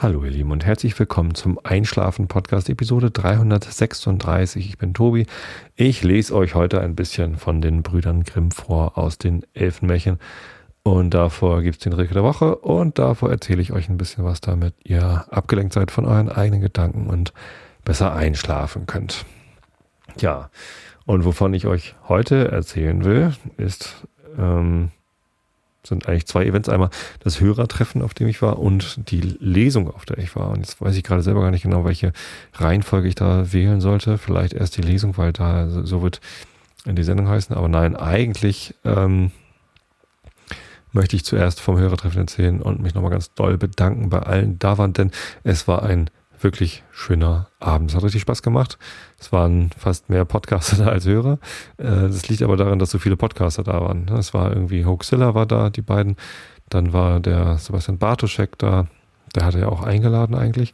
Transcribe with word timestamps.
Hallo 0.00 0.24
ihr 0.24 0.30
Lieben 0.30 0.52
und 0.52 0.64
herzlich 0.64 0.96
willkommen 0.96 1.34
zum 1.34 1.58
Einschlafen 1.64 2.28
Podcast 2.28 2.68
Episode 2.68 3.10
336. 3.10 4.68
Ich 4.68 4.78
bin 4.78 4.94
Tobi. 4.94 5.26
Ich 5.74 6.04
lese 6.04 6.36
euch 6.36 6.54
heute 6.54 6.80
ein 6.80 6.94
bisschen 6.94 7.36
von 7.36 7.60
den 7.60 7.82
Brüdern 7.82 8.22
Grimm 8.22 8.52
vor 8.52 8.96
aus 8.96 9.18
den 9.18 9.44
Elfenmärchen. 9.54 10.20
Und 10.84 11.14
davor 11.14 11.62
gibt 11.62 11.78
es 11.78 11.82
den 11.82 11.94
Rilke 11.94 12.14
der 12.14 12.22
Woche 12.22 12.54
und 12.54 13.00
davor 13.00 13.32
erzähle 13.32 13.60
ich 13.60 13.72
euch 13.72 13.88
ein 13.88 13.98
bisschen 13.98 14.24
was, 14.24 14.40
damit 14.40 14.72
ihr 14.84 15.26
abgelenkt 15.32 15.72
seid 15.72 15.90
von 15.90 16.04
euren 16.04 16.28
eigenen 16.28 16.60
Gedanken 16.60 17.08
und 17.08 17.32
besser 17.84 18.14
einschlafen 18.14 18.86
könnt. 18.86 19.26
Ja, 20.20 20.50
und 21.06 21.24
wovon 21.24 21.54
ich 21.54 21.66
euch 21.66 21.96
heute 22.06 22.52
erzählen 22.52 23.04
will, 23.04 23.32
ist 23.56 24.06
ähm, 24.38 24.92
sind 25.88 26.08
eigentlich 26.08 26.26
zwei 26.26 26.44
Events. 26.44 26.68
Einmal 26.68 26.90
das 27.20 27.40
Hörertreffen, 27.40 28.02
auf 28.02 28.14
dem 28.14 28.28
ich 28.28 28.40
war, 28.42 28.58
und 28.58 29.10
die 29.10 29.20
Lesung, 29.20 29.90
auf 29.90 30.04
der 30.04 30.18
ich 30.18 30.34
war. 30.36 30.50
Und 30.50 30.58
jetzt 30.58 30.80
weiß 30.80 30.96
ich 30.96 31.04
gerade 31.04 31.22
selber 31.22 31.42
gar 31.42 31.50
nicht 31.50 31.62
genau, 31.62 31.84
welche 31.84 32.12
Reihenfolge 32.54 33.08
ich 33.08 33.14
da 33.14 33.52
wählen 33.52 33.80
sollte. 33.80 34.18
Vielleicht 34.18 34.52
erst 34.52 34.76
die 34.76 34.82
Lesung, 34.82 35.16
weil 35.16 35.32
da 35.32 35.68
so 35.68 36.02
wird 36.02 36.20
die 36.84 37.02
Sendung 37.02 37.28
heißen. 37.28 37.56
Aber 37.56 37.68
nein, 37.68 37.96
eigentlich 37.96 38.74
ähm, 38.84 39.30
möchte 40.92 41.16
ich 41.16 41.24
zuerst 41.24 41.60
vom 41.60 41.78
Hörertreffen 41.78 42.20
erzählen 42.20 42.62
und 42.62 42.80
mich 42.80 42.94
nochmal 42.94 43.10
ganz 43.10 43.34
doll 43.34 43.58
bedanken 43.58 44.10
bei 44.10 44.20
allen 44.20 44.58
da 44.58 44.78
waren, 44.78 44.92
denn 44.92 45.10
es 45.44 45.68
war 45.68 45.82
ein 45.82 46.10
wirklich 46.42 46.82
schöner 46.90 47.48
Abend. 47.60 47.90
Es 47.90 47.96
hat 47.96 48.04
richtig 48.04 48.22
Spaß 48.22 48.42
gemacht. 48.42 48.78
Es 49.18 49.32
waren 49.32 49.70
fast 49.76 50.10
mehr 50.10 50.24
Podcaster 50.24 50.76
da 50.76 50.86
als 50.90 51.06
Hörer. 51.06 51.38
Äh, 51.76 51.84
das 51.84 52.28
liegt 52.28 52.42
aber 52.42 52.56
daran, 52.56 52.78
dass 52.78 52.90
so 52.90 52.98
viele 52.98 53.16
Podcaster 53.16 53.62
da 53.62 53.80
waren. 53.80 54.08
Es 54.08 54.34
war 54.34 54.52
irgendwie 54.52 54.84
Hoaxilla 54.84 55.34
war 55.34 55.46
da, 55.46 55.70
die 55.70 55.82
beiden. 55.82 56.16
Dann 56.68 56.92
war 56.92 57.20
der 57.20 57.58
Sebastian 57.58 57.98
Bartoschek 57.98 58.58
da. 58.58 58.86
Der 59.34 59.44
hatte 59.44 59.60
ja 59.60 59.68
auch 59.68 59.82
eingeladen 59.82 60.34
eigentlich. 60.34 60.72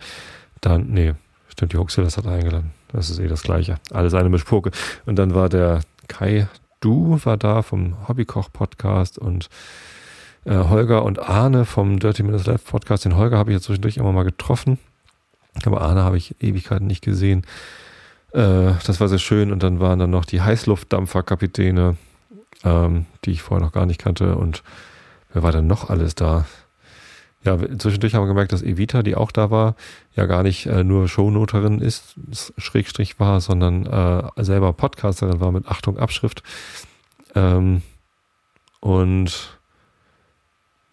Dann, 0.61 0.89
nee, 0.89 1.15
stimmt, 1.49 1.73
die 1.73 1.77
Hoaxillas 1.77 2.17
hat 2.17 2.27
eingeladen. 2.27 2.73
Das 2.89 3.11
ist 3.11 3.19
eh 3.19 3.29
das 3.29 3.43
Gleiche. 3.43 3.77
Alles 3.93 4.15
eine 4.15 4.29
Mischpoke. 4.29 4.71
Und 5.07 5.17
dann 5.17 5.35
war 5.35 5.49
der 5.49 5.81
Kai 6.09 6.49
Du 6.85 7.19
war 7.25 7.39
da 7.39 7.63
vom 7.63 8.09
Hobbykoch-Podcast 8.09 9.19
und 9.19 9.49
äh, 10.45 10.55
Holger 10.55 11.03
und 11.03 11.19
Arne 11.19 11.65
vom 11.65 11.99
Dirty 11.99 12.23
Minutes 12.23 12.45
Left 12.45 12.67
Podcast. 12.67 13.07
Den 13.07 13.17
Holger 13.17 13.39
habe 13.39 13.51
ich 13.51 13.55
jetzt 13.55 13.65
zwischendurch 13.65 13.97
immer 13.97 14.13
mal 14.13 14.25
getroffen. 14.25 14.79
Aber 15.65 15.83
Arne 15.83 16.03
habe 16.03 16.17
ich 16.17 16.35
Ewigkeiten 16.41 16.87
nicht 16.87 17.03
gesehen. 17.03 17.43
Äh, 18.33 18.73
das 18.87 19.01
war 19.01 19.09
sehr 19.09 19.19
schön. 19.19 19.53
Und 19.53 19.63
dann 19.63 19.81
waren 19.81 19.99
dann 19.99 20.11
noch 20.11 20.25
die 20.25 20.43
Heißluftdampferkapitäne, 20.43 21.97
ähm, 22.65 23.07
die 23.25 23.31
ich 23.31 23.43
vorher 23.43 23.65
noch 23.65 23.73
gar 23.73 23.87
nicht 23.87 24.01
kannte. 24.01 24.37
Und 24.37 24.63
wer 25.33 25.43
war 25.43 25.53
denn 25.53 25.67
noch 25.67 25.91
alles 25.91 26.15
da? 26.15 26.45
Ja, 27.45 27.59
zwischendurch 27.79 28.15
haben 28.15 28.23
wir 28.23 28.29
gemerkt, 28.29 28.53
dass 28.53 28.63
Evita, 28.63 29.03
die 29.03 29.17
auch 29.17 29.31
da 29.31 29.51
war, 29.51 29.77
ja 30.17 30.25
gar 30.25 30.43
nicht 30.43 30.65
äh, 30.65 30.83
nur 30.83 31.09
Shownoterin 31.09 31.79
ist, 31.79 32.15
Schrägstrich 32.57 33.21
war, 33.21 33.41
sondern 33.43 33.85
äh, 33.85 34.43
selber 34.43 34.73
Podcasterin 34.73 35.41
war 35.41 35.53
mit 35.53 35.69
Achtung 35.69 35.99
Abschrift. 35.99 36.43
Ähm, 37.35 37.83
und 38.81 39.59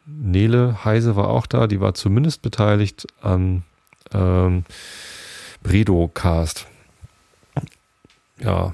Nele 0.06 0.84
Heise 0.84 1.16
war 1.16 1.30
auch 1.30 1.46
da, 1.46 1.68
die 1.68 1.80
war 1.80 1.94
zumindest 1.94 2.42
beteiligt 2.42 3.08
an 3.22 3.64
ähm, 4.14 4.66
Bredo-Cast. 5.64 6.67
Ja, 8.40 8.73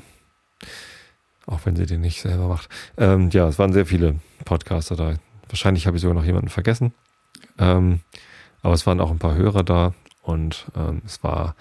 auch 1.45 1.59
wenn 1.65 1.75
sie 1.75 1.85
den 1.85 2.01
nicht 2.01 2.21
selber 2.21 2.47
macht. 2.47 2.69
Ähm, 2.97 3.29
ja, 3.31 3.47
es 3.47 3.59
waren 3.59 3.73
sehr 3.73 3.85
viele 3.85 4.19
Podcaster 4.45 4.95
da. 4.95 5.15
Wahrscheinlich 5.49 5.87
habe 5.87 5.97
ich 5.97 6.01
sogar 6.01 6.15
noch 6.15 6.25
jemanden 6.25 6.49
vergessen. 6.49 6.93
Ähm, 7.57 8.01
aber 8.61 8.73
es 8.73 8.85
waren 8.85 8.99
auch 8.99 9.11
ein 9.11 9.19
paar 9.19 9.35
Hörer 9.35 9.63
da 9.63 9.93
und 10.21 10.67
ähm, 10.75 11.01
es 11.05 11.23
war 11.23 11.55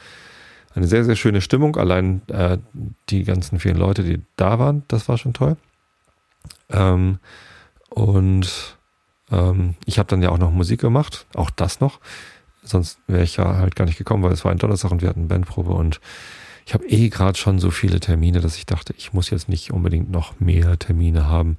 eine 0.75 0.87
sehr, 0.87 1.05
sehr 1.05 1.17
schöne 1.17 1.41
Stimmung. 1.41 1.77
Allein 1.77 2.23
äh, 2.29 2.59
die 3.09 3.25
ganzen 3.25 3.59
vielen 3.61 3.77
Leute, 3.77 4.03
die 4.03 4.23
da 4.37 4.59
waren, 4.59 4.83
das 4.89 5.09
war 5.09 5.19
schon 5.19 5.35
toll. 5.35 5.57
Ähm, 6.71 7.19
und 7.91 8.77
ähm, 9.31 9.75
ich 9.85 9.99
habe 9.99 10.09
dann 10.09 10.23
ja 10.23 10.31
auch 10.31 10.39
noch 10.39 10.51
Musik 10.51 10.81
gemacht, 10.81 11.27
auch 11.35 11.51
das 11.51 11.81
noch. 11.81 12.01
Sonst 12.67 12.99
wäre 13.07 13.23
ich 13.23 13.37
ja 13.37 13.57
halt 13.57 13.77
gar 13.77 13.85
nicht 13.85 13.99
gekommen, 13.99 14.23
weil 14.23 14.33
es 14.33 14.45
war 14.45 14.53
ein 14.53 14.59
Donnerstag 14.59 14.91
und 14.91 15.03
wir 15.03 15.09
hatten 15.09 15.29
Bandprobe 15.29 15.73
und 15.73 16.01
ich 16.67 16.75
habe 16.75 16.87
eh 16.89 17.09
gerade 17.09 17.39
schon 17.39 17.61
so 17.61 17.71
viele 17.71 18.01
Termine, 18.01 18.41
dass 18.41 18.57
ich 18.57 18.67
dachte, 18.67 18.93
ich 18.99 19.13
muss 19.13 19.31
jetzt 19.31 19.49
nicht 19.49 19.73
unbedingt 19.73 20.11
noch 20.11 20.41
mehr 20.41 20.79
Termine 20.79 21.27
haben. 21.27 21.59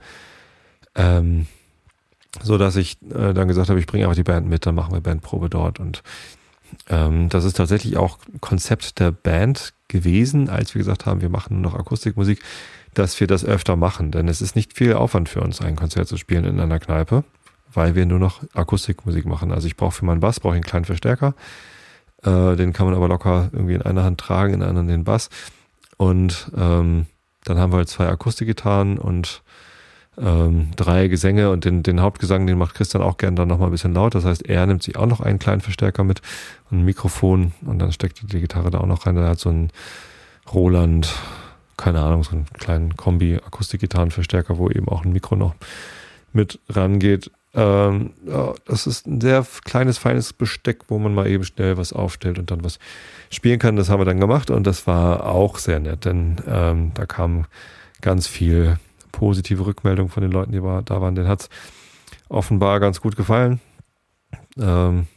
Ähm, 0.96 1.48
so 2.42 2.58
dass 2.58 2.76
ich 2.76 2.98
äh, 3.04 3.34
dann 3.34 3.48
gesagt 3.48 3.70
habe, 3.70 3.80
ich 3.80 3.88
bringe 3.88 4.04
einfach 4.04 4.18
die 4.18 4.24
Band 4.24 4.48
mit, 4.48 4.66
dann 4.66 4.76
machen 4.76 4.94
wir 4.94 5.02
Bandprobe 5.02 5.50
dort. 5.50 5.80
Und 5.80 6.04
ähm, 6.90 7.30
das 7.30 7.46
ist 7.46 7.56
tatsächlich 7.56 7.96
auch 7.96 8.20
Konzept 8.42 9.00
der 9.00 9.12
Band 9.12 9.74
gewesen, 9.88 10.50
als 10.50 10.76
wir 10.76 10.80
gesagt 10.80 11.06
haben, 11.06 11.22
wir 11.22 11.30
machen 11.30 11.62
nur 11.62 11.72
noch 11.72 11.80
Akustikmusik, 11.80 12.42
dass 12.94 13.18
wir 13.20 13.28
das 13.28 13.46
öfter 13.46 13.78
machen. 13.78 14.12
Denn 14.12 14.28
es 14.28 14.42
ist 14.42 14.58
nicht 14.58 14.76
viel 14.76 14.94
Aufwand 14.94 15.30
für 15.30 15.40
uns, 15.40 15.62
ein 15.62 15.78
Konzert 15.78 16.10
zu 16.10 16.18
spielen 16.18 16.44
in 16.44 16.60
einer 16.60 16.80
Kneipe 16.80 17.24
weil 17.78 17.94
wir 17.94 18.08
nur 18.08 18.18
noch 18.18 18.42
Akustikmusik 18.56 19.28
machen. 19.28 19.52
Also 19.52 19.68
ich 19.68 19.78
brauche 19.78 19.92
für 19.92 20.04
meinen 20.04 20.20
Bass 20.20 20.40
brauche 20.40 20.54
ich 20.54 20.58
einen 20.58 20.64
kleinen 20.64 20.86
Verstärker. 20.86 21.36
Äh, 22.24 22.56
den 22.56 22.74
kann 22.74 22.88
man 22.88 22.96
aber 22.96 23.08
locker 23.08 23.50
irgendwie 23.54 23.76
in 23.76 23.84
einer 23.84 24.04
Hand 24.04 24.20
tragen, 24.20 24.56
in 24.56 24.62
der 24.62 24.70
anderen 24.70 24.88
den 24.88 25.04
Bass. 25.04 25.30
Und 25.96 26.52
ähm, 26.58 27.06
dann 27.44 27.60
haben 27.60 27.72
wir 27.72 27.78
halt 27.78 27.90
zwei 27.90 28.08
Akustikgitarren 28.08 28.98
und 28.98 29.44
ähm, 30.18 30.72
drei 30.76 31.08
Gesänge 31.08 31.52
und 31.52 31.66
den, 31.66 31.84
den 31.84 32.02
Hauptgesang, 32.02 32.48
den 32.48 32.58
macht 32.58 32.74
Christian 32.74 33.04
auch 33.04 33.18
gern 33.18 33.36
dann 33.36 33.48
nochmal 33.48 33.70
ein 33.70 33.74
bisschen 33.74 33.94
laut. 33.94 34.16
Das 34.16 34.26
heißt, 34.26 34.50
er 34.50 34.66
nimmt 34.66 34.82
sich 34.82 34.98
auch 34.98 35.06
noch 35.06 35.22
einen 35.22 35.38
kleinen 35.38 35.62
Verstärker 35.62 36.04
mit 36.04 36.24
und 36.72 36.80
ein 36.80 36.86
Mikrofon 36.86 37.54
und 37.64 37.78
dann 37.78 37.92
steckt 37.92 38.24
die 38.34 38.42
Gitarre 38.42 38.72
da 38.72 38.80
auch 38.80 38.88
noch 38.88 39.06
rein. 39.06 39.18
Er 39.18 39.30
hat 39.30 39.40
so 39.40 39.50
einen 39.50 39.70
Roland, 40.52 41.14
keine 41.78 42.02
Ahnung, 42.02 42.24
so 42.24 42.32
einen 42.32 42.48
kleinen 42.58 42.98
Kombi-Akustikgitarrenverstärker, 42.98 44.58
wo 44.58 44.68
eben 44.68 44.88
auch 44.90 45.06
ein 45.06 45.14
Mikro 45.14 45.36
noch 45.36 45.54
mit 46.34 46.60
rangeht. 46.70 47.30
Ähm, 47.54 48.12
ja, 48.26 48.54
das 48.66 48.88
ist 48.88 49.08
ein 49.08 49.22
sehr 49.22 49.46
kleines, 49.66 49.98
feines 49.98 50.34
Besteck, 50.34 50.82
wo 50.90 51.00
man 51.00 51.14
mal 51.16 51.28
eben 51.28 51.44
schnell 51.44 51.78
was 51.78 51.94
aufstellt 51.94 52.40
und 52.40 52.52
dann 52.52 52.64
was 52.64 52.80
spielen 53.30 53.60
kann. 53.60 53.76
Das 53.76 53.90
haben 53.90 54.00
wir 54.00 54.06
dann 54.06 54.20
gemacht 54.20 54.50
und 54.50 54.68
das 54.68 54.86
war 54.86 55.26
auch 55.26 55.58
sehr 55.58 55.80
nett, 55.80 56.06
denn 56.06 56.38
ähm, 56.48 56.92
da 56.94 57.06
kam 57.06 57.46
ganz 58.02 58.28
viel 58.28 58.78
positive 59.12 59.66
Rückmeldung 59.66 60.10
von 60.10 60.22
den 60.22 60.32
Leuten, 60.32 60.52
die 60.52 60.60
da 60.60 61.02
waren. 61.02 61.16
Den 61.16 61.28
hat 61.28 61.42
es 61.42 61.50
offenbar 62.30 62.80
ganz 62.80 63.02
gut 63.02 63.16
gefallen. 63.16 63.60
Ähm, 64.60 65.08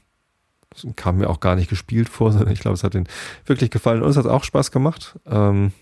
kam 0.97 1.19
mir 1.19 1.29
auch 1.29 1.41
gar 1.41 1.57
nicht 1.57 1.69
gespielt 1.69 2.09
vor, 2.09 2.33
sondern 2.33 2.53
ich 2.53 2.61
glaube, 2.61 2.75
es 2.75 2.85
hat 2.85 2.95
ihnen 2.95 3.09
wirklich 3.45 3.71
gefallen. 3.71 4.03
Uns 4.03 4.17
hat 4.17 4.25
es 4.25 4.31
auch 4.31 4.45
Spaß 4.45 4.71
gemacht. 4.71 5.19
Ähm, 5.27 5.73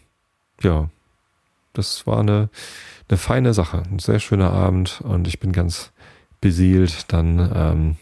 ja, 0.62 0.88
das 1.72 2.06
war 2.06 2.18
eine, 2.18 2.48
eine 3.08 3.18
feine 3.18 3.54
Sache. 3.54 3.82
Ein 3.90 3.98
sehr 3.98 4.18
schöner 4.18 4.50
Abend 4.50 5.00
und 5.02 5.28
ich 5.28 5.38
bin 5.38 5.52
ganz 5.52 5.92
beseelt 6.40 7.12
dann 7.12 7.52
ähm, 7.54 7.96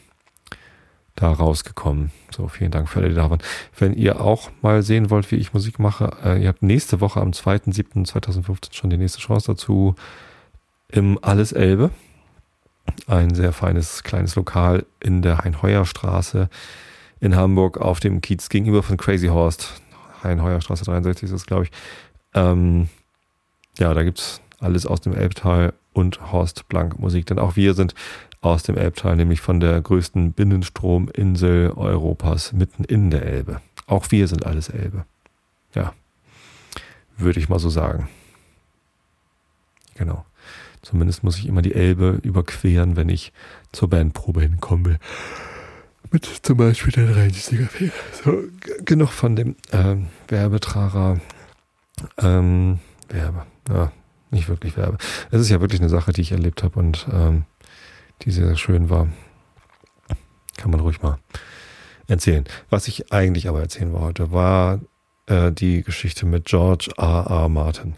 da 1.16 1.32
rausgekommen. 1.32 2.12
So, 2.30 2.48
vielen 2.48 2.70
Dank 2.70 2.88
für 2.88 3.00
alle, 3.00 3.08
die 3.08 3.14
da 3.14 3.30
waren. 3.30 3.42
Wenn 3.76 3.94
ihr 3.94 4.20
auch 4.20 4.50
mal 4.60 4.82
sehen 4.82 5.10
wollt, 5.10 5.30
wie 5.32 5.36
ich 5.36 5.54
Musik 5.54 5.78
mache, 5.78 6.16
äh, 6.22 6.42
ihr 6.42 6.48
habt 6.48 6.62
nächste 6.62 7.00
Woche 7.00 7.20
am 7.20 7.30
2.7.2015 7.30 8.74
schon 8.74 8.90
die 8.90 8.98
nächste 8.98 9.20
Chance 9.20 9.46
dazu 9.48 9.94
im 10.88 11.18
Alles 11.22 11.52
Elbe. 11.52 11.90
Ein 13.06 13.34
sehr 13.34 13.52
feines 13.52 14.04
kleines 14.04 14.36
Lokal 14.36 14.84
in 15.00 15.22
der 15.22 15.38
Heinheuerstraße 15.38 16.48
in 17.20 17.34
Hamburg 17.34 17.78
auf 17.78 17.98
dem 17.98 18.20
Kiez 18.20 18.48
gegenüber 18.48 18.82
von 18.82 18.96
Crazy 18.96 19.28
Horst. 19.28 19.80
Heinheuerstraße 20.22 20.84
63 20.84 21.24
ist 21.24 21.32
es, 21.32 21.46
glaube 21.46 21.64
ich. 21.64 21.70
Ähm, 22.34 22.88
ja, 23.78 23.92
da 23.94 24.02
gibt's 24.02 24.40
alles 24.60 24.86
aus 24.86 25.00
dem 25.00 25.14
Elbtal 25.14 25.72
und 25.92 26.32
Horst 26.32 26.68
Blank 26.68 26.98
Musik. 26.98 27.26
Denn 27.26 27.38
auch 27.38 27.56
wir 27.56 27.74
sind 27.74 27.94
aus 28.52 28.62
dem 28.62 28.76
Elbtal, 28.76 29.16
nämlich 29.16 29.40
von 29.40 29.60
der 29.60 29.80
größten 29.80 30.32
Binnenstrominsel 30.32 31.72
Europas 31.76 32.52
mitten 32.52 32.84
in 32.84 33.10
der 33.10 33.24
Elbe. 33.24 33.60
Auch 33.86 34.10
wir 34.10 34.28
sind 34.28 34.46
alles 34.46 34.68
Elbe. 34.68 35.04
Ja, 35.74 35.92
würde 37.16 37.40
ich 37.40 37.48
mal 37.48 37.58
so 37.58 37.70
sagen. 37.70 38.08
Genau. 39.94 40.24
Zumindest 40.82 41.24
muss 41.24 41.38
ich 41.38 41.46
immer 41.46 41.62
die 41.62 41.74
Elbe 41.74 42.20
überqueren, 42.22 42.96
wenn 42.96 43.08
ich 43.08 43.32
zur 43.72 43.90
Bandprobe 43.90 44.42
hinkommen 44.42 44.84
will. 44.84 44.98
Mit 46.12 46.24
zum 46.24 46.56
Beispiel 46.56 46.92
der 46.92 47.16
Rheinstiger 47.16 47.66
Fee. 47.66 47.90
So, 48.24 48.44
genug 48.84 49.10
von 49.10 49.34
dem 49.34 49.56
ähm, 49.72 50.06
Werbetrager. 50.28 51.20
Ähm, 52.18 52.78
Werbe. 53.08 53.46
Ja, 53.68 53.90
nicht 54.30 54.48
wirklich 54.48 54.76
Werbe. 54.76 54.98
Es 55.30 55.40
ist 55.40 55.48
ja 55.48 55.60
wirklich 55.60 55.80
eine 55.80 55.88
Sache, 55.88 56.12
die 56.12 56.20
ich 56.20 56.32
erlebt 56.32 56.62
habe 56.62 56.78
und 56.78 57.06
ähm, 57.12 57.44
die 58.22 58.30
sehr, 58.30 58.56
schön 58.56 58.90
war. 58.90 59.08
Kann 60.56 60.70
man 60.70 60.80
ruhig 60.80 61.02
mal 61.02 61.18
erzählen. 62.08 62.44
Was 62.70 62.88
ich 62.88 63.12
eigentlich 63.12 63.48
aber 63.48 63.60
erzählen 63.60 63.92
wollte, 63.92 64.32
war 64.32 64.80
äh, 65.26 65.52
die 65.52 65.82
Geschichte 65.82 66.26
mit 66.26 66.46
George 66.46 66.90
R. 66.96 67.26
R. 67.28 67.48
Martin. 67.48 67.96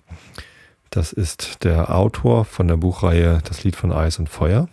Das 0.91 1.13
ist 1.13 1.65
der 1.65 1.95
Autor 1.95 2.45
von 2.45 2.67
der 2.69 2.77
Buchreihe 2.77 3.41
Das 3.45 3.63
Lied 3.65 3.77
von 3.77 3.93
Eis 3.93 4.19
und 4.19 4.29
Feuer. 4.29 4.69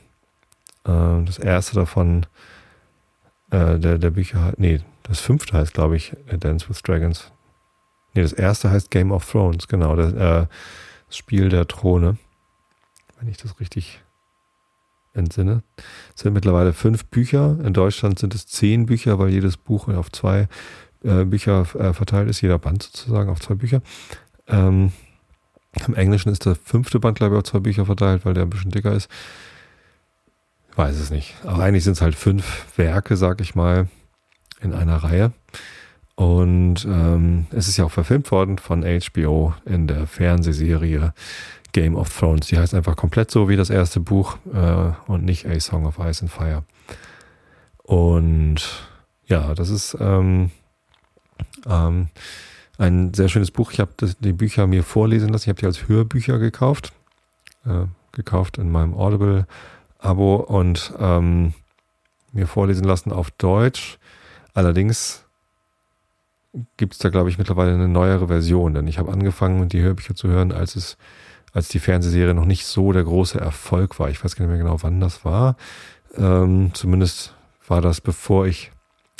Äh, 0.85 1.23
das 1.25 1.37
erste 1.37 1.75
davon, 1.75 2.25
äh, 3.51 3.77
der, 3.77 3.97
der 3.97 4.11
Bücher, 4.11 4.53
nee, 4.57 4.79
das 5.03 5.19
fünfte 5.19 5.57
heißt, 5.57 5.73
glaube 5.73 5.97
ich, 5.97 6.13
Dance 6.39 6.69
with 6.69 6.81
Dragons. 6.81 7.31
Nee, 8.13 8.21
das 8.21 8.33
erste 8.33 8.71
heißt 8.71 8.89
Game 8.91 9.11
of 9.11 9.29
Thrones, 9.29 9.67
genau, 9.67 9.95
das, 9.95 10.13
äh, 10.13 10.47
das 11.07 11.17
Spiel 11.17 11.49
der 11.49 11.67
Throne. 11.67 12.17
Wenn 13.19 13.27
ich 13.27 13.37
das 13.37 13.59
richtig 13.59 14.01
entsinne. 15.15 15.63
Es 16.15 16.21
sind 16.21 16.33
mittlerweile 16.33 16.73
fünf 16.73 17.05
Bücher. 17.05 17.57
In 17.63 17.73
Deutschland 17.73 18.19
sind 18.19 18.35
es 18.35 18.47
zehn 18.47 18.85
Bücher, 18.85 19.19
weil 19.19 19.29
jedes 19.29 19.57
Buch 19.57 19.87
auf 19.87 20.11
zwei 20.11 20.47
äh, 21.03 21.25
Bücher 21.25 21.61
äh, 21.75 21.93
verteilt 21.93 22.29
ist, 22.29 22.41
jeder 22.41 22.59
Band 22.59 22.83
sozusagen 22.83 23.29
auf 23.29 23.39
zwei 23.39 23.55
Bücher. 23.55 23.81
Ähm, 24.47 24.91
Im 25.87 25.93
Englischen 25.95 26.31
ist 26.31 26.45
der 26.45 26.55
fünfte 26.55 26.99
Band, 26.99 27.17
glaube 27.17 27.35
ich, 27.35 27.37
auf 27.39 27.43
zwei 27.43 27.59
Bücher 27.59 27.85
verteilt, 27.85 28.25
weil 28.25 28.33
der 28.33 28.43
ein 28.43 28.49
bisschen 28.49 28.71
dicker 28.71 28.93
ist. 28.93 29.09
Ich 30.71 30.77
weiß 30.77 30.99
es 30.99 31.09
nicht. 31.09 31.35
Aber 31.43 31.63
eigentlich 31.63 31.83
sind 31.83 31.93
es 31.93 32.01
halt 32.01 32.15
fünf 32.15 32.65
Werke, 32.77 33.17
sag 33.17 33.39
ich 33.41 33.55
mal, 33.55 33.87
in 34.61 34.73
einer 34.73 34.97
Reihe. 34.97 35.31
Und 36.15 36.85
ähm, 36.85 37.45
es 37.51 37.67
ist 37.67 37.77
ja 37.77 37.85
auch 37.85 37.91
verfilmt 37.91 38.31
worden 38.31 38.57
von 38.57 38.83
HBO 38.83 39.53
in 39.65 39.87
der 39.87 40.07
Fernsehserie 40.07 41.13
Game 41.75 41.97
of 41.97 42.17
Thrones. 42.17 42.47
Die 42.47 42.57
heißt 42.57 42.73
einfach 42.73 42.95
komplett 42.95 43.29
so 43.29 43.49
wie 43.49 43.57
das 43.57 43.69
erste 43.69 43.99
Buch 43.99 44.37
äh, 44.53 44.93
und 45.11 45.25
nicht 45.25 45.45
A 45.45 45.59
Song 45.59 45.85
of 45.85 45.99
Ice 45.99 46.21
and 46.21 46.31
Fire. 46.31 46.63
Und 47.83 48.87
ja, 49.25 49.53
das 49.53 49.69
ist 49.69 49.97
ähm, 49.99 50.51
ähm, 51.67 52.07
ein 52.77 53.13
sehr 53.13 53.27
schönes 53.27 53.51
Buch. 53.51 53.73
Ich 53.73 53.81
habe 53.81 53.91
die 54.21 54.31
Bücher 54.31 54.67
mir 54.67 54.83
vorlesen 54.83 55.27
lassen. 55.27 55.43
Ich 55.43 55.49
habe 55.49 55.59
die 55.59 55.65
als 55.65 55.89
Hörbücher 55.89 56.39
gekauft. 56.39 56.93
Äh, 57.65 57.87
gekauft 58.13 58.57
in 58.57 58.71
meinem 58.71 58.93
Audible-Abo 58.93 60.35
und 60.35 60.93
ähm, 60.97 61.55
mir 62.31 62.47
vorlesen 62.47 62.85
lassen 62.85 63.11
auf 63.11 63.31
Deutsch. 63.31 63.99
Allerdings 64.53 65.25
gibt 66.77 66.93
es 66.93 66.99
da, 66.99 67.09
glaube 67.09 67.29
ich, 67.29 67.37
mittlerweile 67.37 67.73
eine 67.73 67.89
neuere 67.89 68.27
Version, 68.27 68.75
denn 68.75 68.87
ich 68.87 68.97
habe 68.97 69.11
angefangen, 69.11 69.67
die 69.67 69.81
Hörbücher 69.81 70.15
zu 70.15 70.29
hören, 70.29 70.53
als 70.53 70.77
es 70.77 70.95
als 71.55 71.69
die 71.69 71.79
Fernsehserie 71.79 72.33
noch 72.33 72.45
nicht 72.45 72.65
so 72.65 72.91
der 72.91 73.05
große 73.05 73.39
Erfolg 73.39 73.97
war. 73.97 74.09
Ich 74.09 74.23
weiß 74.23 74.35
gar 74.35 74.45
nicht 74.45 74.51
mehr 74.51 74.63
genau, 74.63 74.83
wann 74.83 74.99
das 74.99 75.23
war. 75.23 75.55
Ähm, 76.17 76.71
zumindest 76.73 77.33
war 77.65 77.81
das 77.81 78.01
bevor 78.01 78.45
ich, 78.45 78.71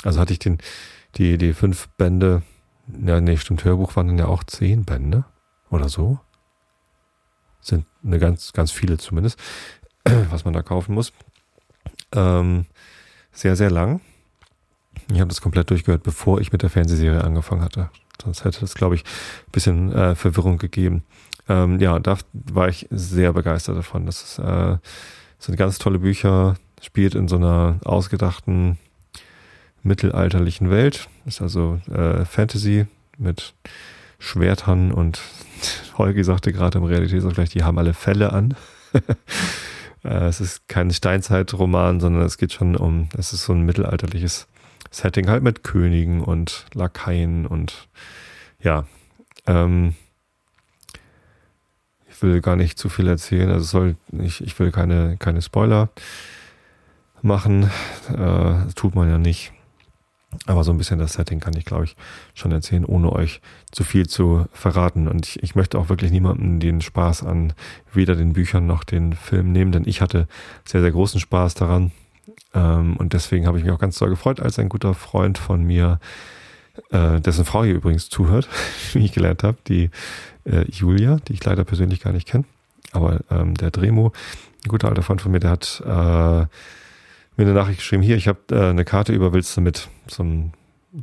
also 0.04 0.20
hatte 0.20 0.34
ich 0.34 0.38
den, 0.38 0.58
die, 1.16 1.38
die 1.38 1.54
fünf 1.54 1.88
Bände, 1.96 2.42
ja, 3.04 3.20
nee, 3.22 3.38
stimmt, 3.38 3.64
Hörbuch 3.64 3.96
waren 3.96 4.08
dann 4.08 4.18
ja 4.18 4.26
auch 4.26 4.44
zehn 4.44 4.84
Bände 4.84 5.24
oder 5.70 5.88
so. 5.88 6.20
Sind 7.60 7.86
eine 8.04 8.18
ganz, 8.18 8.52
ganz 8.52 8.70
viele 8.70 8.98
zumindest, 8.98 9.38
was 10.30 10.44
man 10.44 10.52
da 10.52 10.62
kaufen 10.62 10.94
muss. 10.94 11.14
Ähm, 12.12 12.66
sehr, 13.32 13.56
sehr 13.56 13.70
lang. 13.70 14.02
Ich 15.10 15.20
habe 15.20 15.28
das 15.28 15.40
komplett 15.40 15.70
durchgehört, 15.70 16.02
bevor 16.02 16.38
ich 16.40 16.52
mit 16.52 16.62
der 16.62 16.70
Fernsehserie 16.70 17.24
angefangen 17.24 17.62
hatte. 17.62 17.90
Sonst 18.22 18.44
hätte 18.44 18.60
das, 18.60 18.74
glaube 18.74 18.94
ich, 18.94 19.04
ein 19.04 19.52
bisschen 19.52 19.92
äh, 19.92 20.14
Verwirrung 20.14 20.58
gegeben. 20.58 21.02
Ähm, 21.48 21.78
ja, 21.80 21.98
da 21.98 22.16
war 22.32 22.68
ich 22.68 22.86
sehr 22.90 23.32
begeistert 23.32 23.76
davon. 23.76 24.06
Das 24.06 24.22
ist, 24.22 24.38
äh, 24.38 24.76
sind 25.38 25.56
ganz 25.56 25.78
tolle 25.78 25.98
Bücher, 25.98 26.56
spielt 26.82 27.14
in 27.14 27.28
so 27.28 27.36
einer 27.36 27.78
ausgedachten 27.84 28.78
mittelalterlichen 29.82 30.70
Welt. 30.70 31.08
Ist 31.24 31.40
also 31.40 31.80
äh, 31.92 32.24
Fantasy 32.24 32.86
mit 33.18 33.54
Schwertern 34.18 34.92
und 34.92 35.20
Holgi 35.98 36.24
sagte 36.24 36.52
gerade 36.52 36.78
im 36.78 36.84
Realitätsvergleich, 36.84 37.50
die 37.50 37.62
haben 37.62 37.78
alle 37.78 37.94
Fälle 37.94 38.32
an. 38.32 38.54
äh, 40.04 40.26
es 40.26 40.40
ist 40.40 40.68
kein 40.68 40.90
Steinzeitroman, 40.90 42.00
sondern 42.00 42.22
es 42.22 42.38
geht 42.38 42.52
schon 42.52 42.76
um, 42.76 43.08
es 43.16 43.32
ist 43.32 43.44
so 43.44 43.52
ein 43.52 43.62
mittelalterliches 43.62 44.48
Setting 44.90 45.28
halt 45.28 45.42
mit 45.42 45.62
Königen 45.62 46.22
und 46.22 46.66
Lakaien 46.74 47.46
und 47.46 47.88
ja, 48.62 48.86
ähm, 49.46 49.94
will 52.22 52.40
gar 52.40 52.56
nicht 52.56 52.78
zu 52.78 52.88
viel 52.88 53.08
erzählen. 53.08 53.50
Also 53.50 53.64
soll 53.64 53.96
ich, 54.12 54.42
ich 54.42 54.58
will 54.58 54.70
keine, 54.72 55.16
keine 55.18 55.42
Spoiler 55.42 55.88
machen. 57.22 57.70
Äh, 58.16 58.72
tut 58.74 58.94
man 58.94 59.08
ja 59.08 59.18
nicht. 59.18 59.52
Aber 60.44 60.64
so 60.64 60.72
ein 60.72 60.78
bisschen 60.78 60.98
das 60.98 61.14
Setting 61.14 61.40
kann 61.40 61.56
ich, 61.56 61.64
glaube 61.64 61.84
ich, 61.84 61.96
schon 62.34 62.52
erzählen, 62.52 62.84
ohne 62.84 63.12
euch 63.12 63.40
zu 63.72 63.84
viel 63.84 64.06
zu 64.06 64.46
verraten. 64.52 65.08
Und 65.08 65.26
ich, 65.26 65.42
ich 65.42 65.54
möchte 65.54 65.78
auch 65.78 65.88
wirklich 65.88 66.10
niemandem 66.10 66.60
den 66.60 66.80
Spaß 66.80 67.22
an 67.22 67.54
weder 67.92 68.16
den 68.16 68.32
Büchern 68.34 68.66
noch 68.66 68.84
den 68.84 69.14
Filmen 69.14 69.52
nehmen, 69.52 69.72
denn 69.72 69.84
ich 69.86 70.00
hatte 70.00 70.28
sehr, 70.64 70.82
sehr 70.82 70.90
großen 70.90 71.20
Spaß 71.20 71.54
daran. 71.54 71.92
Ähm, 72.54 72.96
und 72.96 73.12
deswegen 73.12 73.46
habe 73.46 73.58
ich 73.58 73.64
mich 73.64 73.72
auch 73.72 73.78
ganz 73.78 73.98
doll 73.98 74.10
gefreut, 74.10 74.40
als 74.40 74.58
ein 74.58 74.68
guter 74.68 74.94
Freund 74.94 75.38
von 75.38 75.62
mir, 75.62 76.00
äh, 76.90 77.20
dessen 77.20 77.44
Frau 77.44 77.64
hier 77.64 77.74
übrigens 77.74 78.08
zuhört, 78.08 78.48
wie 78.92 79.04
ich 79.04 79.12
gelernt 79.12 79.42
habe, 79.42 79.58
die 79.66 79.90
äh, 80.46 80.64
Julia, 80.70 81.18
die 81.28 81.34
ich 81.34 81.44
leider 81.44 81.64
persönlich 81.64 82.00
gar 82.00 82.12
nicht 82.12 82.28
kenne. 82.28 82.44
Aber 82.92 83.20
ähm, 83.30 83.54
der 83.54 83.70
Dremo, 83.70 84.12
ein 84.64 84.68
guter 84.68 84.88
alter 84.88 85.02
Freund 85.02 85.20
von 85.20 85.32
mir, 85.32 85.40
der 85.40 85.50
hat 85.50 85.82
äh, 85.84 85.88
mir 85.88 86.48
eine 87.38 87.52
Nachricht 87.52 87.78
geschrieben, 87.78 88.02
hier, 88.02 88.16
ich 88.16 88.28
habe 88.28 88.38
äh, 88.50 88.70
eine 88.70 88.84
Karte 88.84 89.12
über, 89.12 89.32
willst 89.32 89.56
du 89.56 89.60
mit 89.60 89.88
zum 90.06 90.52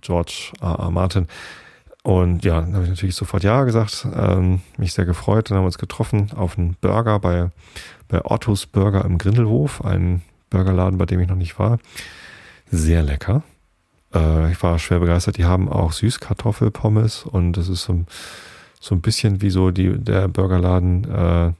George 0.01 0.53
R. 0.61 0.79
R. 0.79 0.91
Martin? 0.91 1.27
Und 2.03 2.43
ja, 2.43 2.59
dann 2.59 2.73
habe 2.73 2.83
ich 2.83 2.89
natürlich 2.89 3.15
sofort 3.15 3.43
Ja 3.43 3.63
gesagt, 3.63 4.05
ähm, 4.13 4.61
mich 4.77 4.93
sehr 4.93 5.05
gefreut. 5.05 5.49
Dann 5.49 5.57
haben 5.57 5.63
wir 5.63 5.67
uns 5.67 5.77
getroffen 5.77 6.31
auf 6.35 6.57
einen 6.57 6.75
Burger 6.81 7.19
bei, 7.19 7.49
bei 8.09 8.25
Ottos 8.25 8.65
Burger 8.65 9.05
im 9.05 9.17
Grindelhof, 9.17 9.83
ein 9.85 10.21
Burgerladen, 10.49 10.97
bei 10.97 11.05
dem 11.05 11.21
ich 11.21 11.29
noch 11.29 11.37
nicht 11.37 11.57
war. 11.59 11.79
Sehr 12.69 13.03
lecker. 13.03 13.43
Äh, 14.13 14.51
ich 14.51 14.61
war 14.61 14.79
schwer 14.79 14.99
begeistert. 14.99 15.37
Die 15.37 15.45
haben 15.45 15.69
auch 15.69 15.93
Süßkartoffelpommes 15.93 17.23
und 17.23 17.53
das 17.53 17.69
ist 17.69 17.83
so 17.83 17.93
ein 17.93 18.07
so 18.83 18.93
ein 18.95 19.01
bisschen 19.01 19.41
wie 19.41 19.49
so 19.49 19.71
die, 19.71 19.97
der 19.97 20.27
Burgerladen 20.27 21.05
äh, 21.09 21.53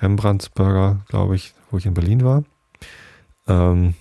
Rembrandts 0.00 0.48
Burger, 0.48 1.00
glaube 1.08 1.34
ich, 1.34 1.54
wo 1.70 1.78
ich 1.78 1.86
in 1.86 1.94
Berlin 1.94 2.24
war. 2.24 2.44
Ähm, 3.48 3.94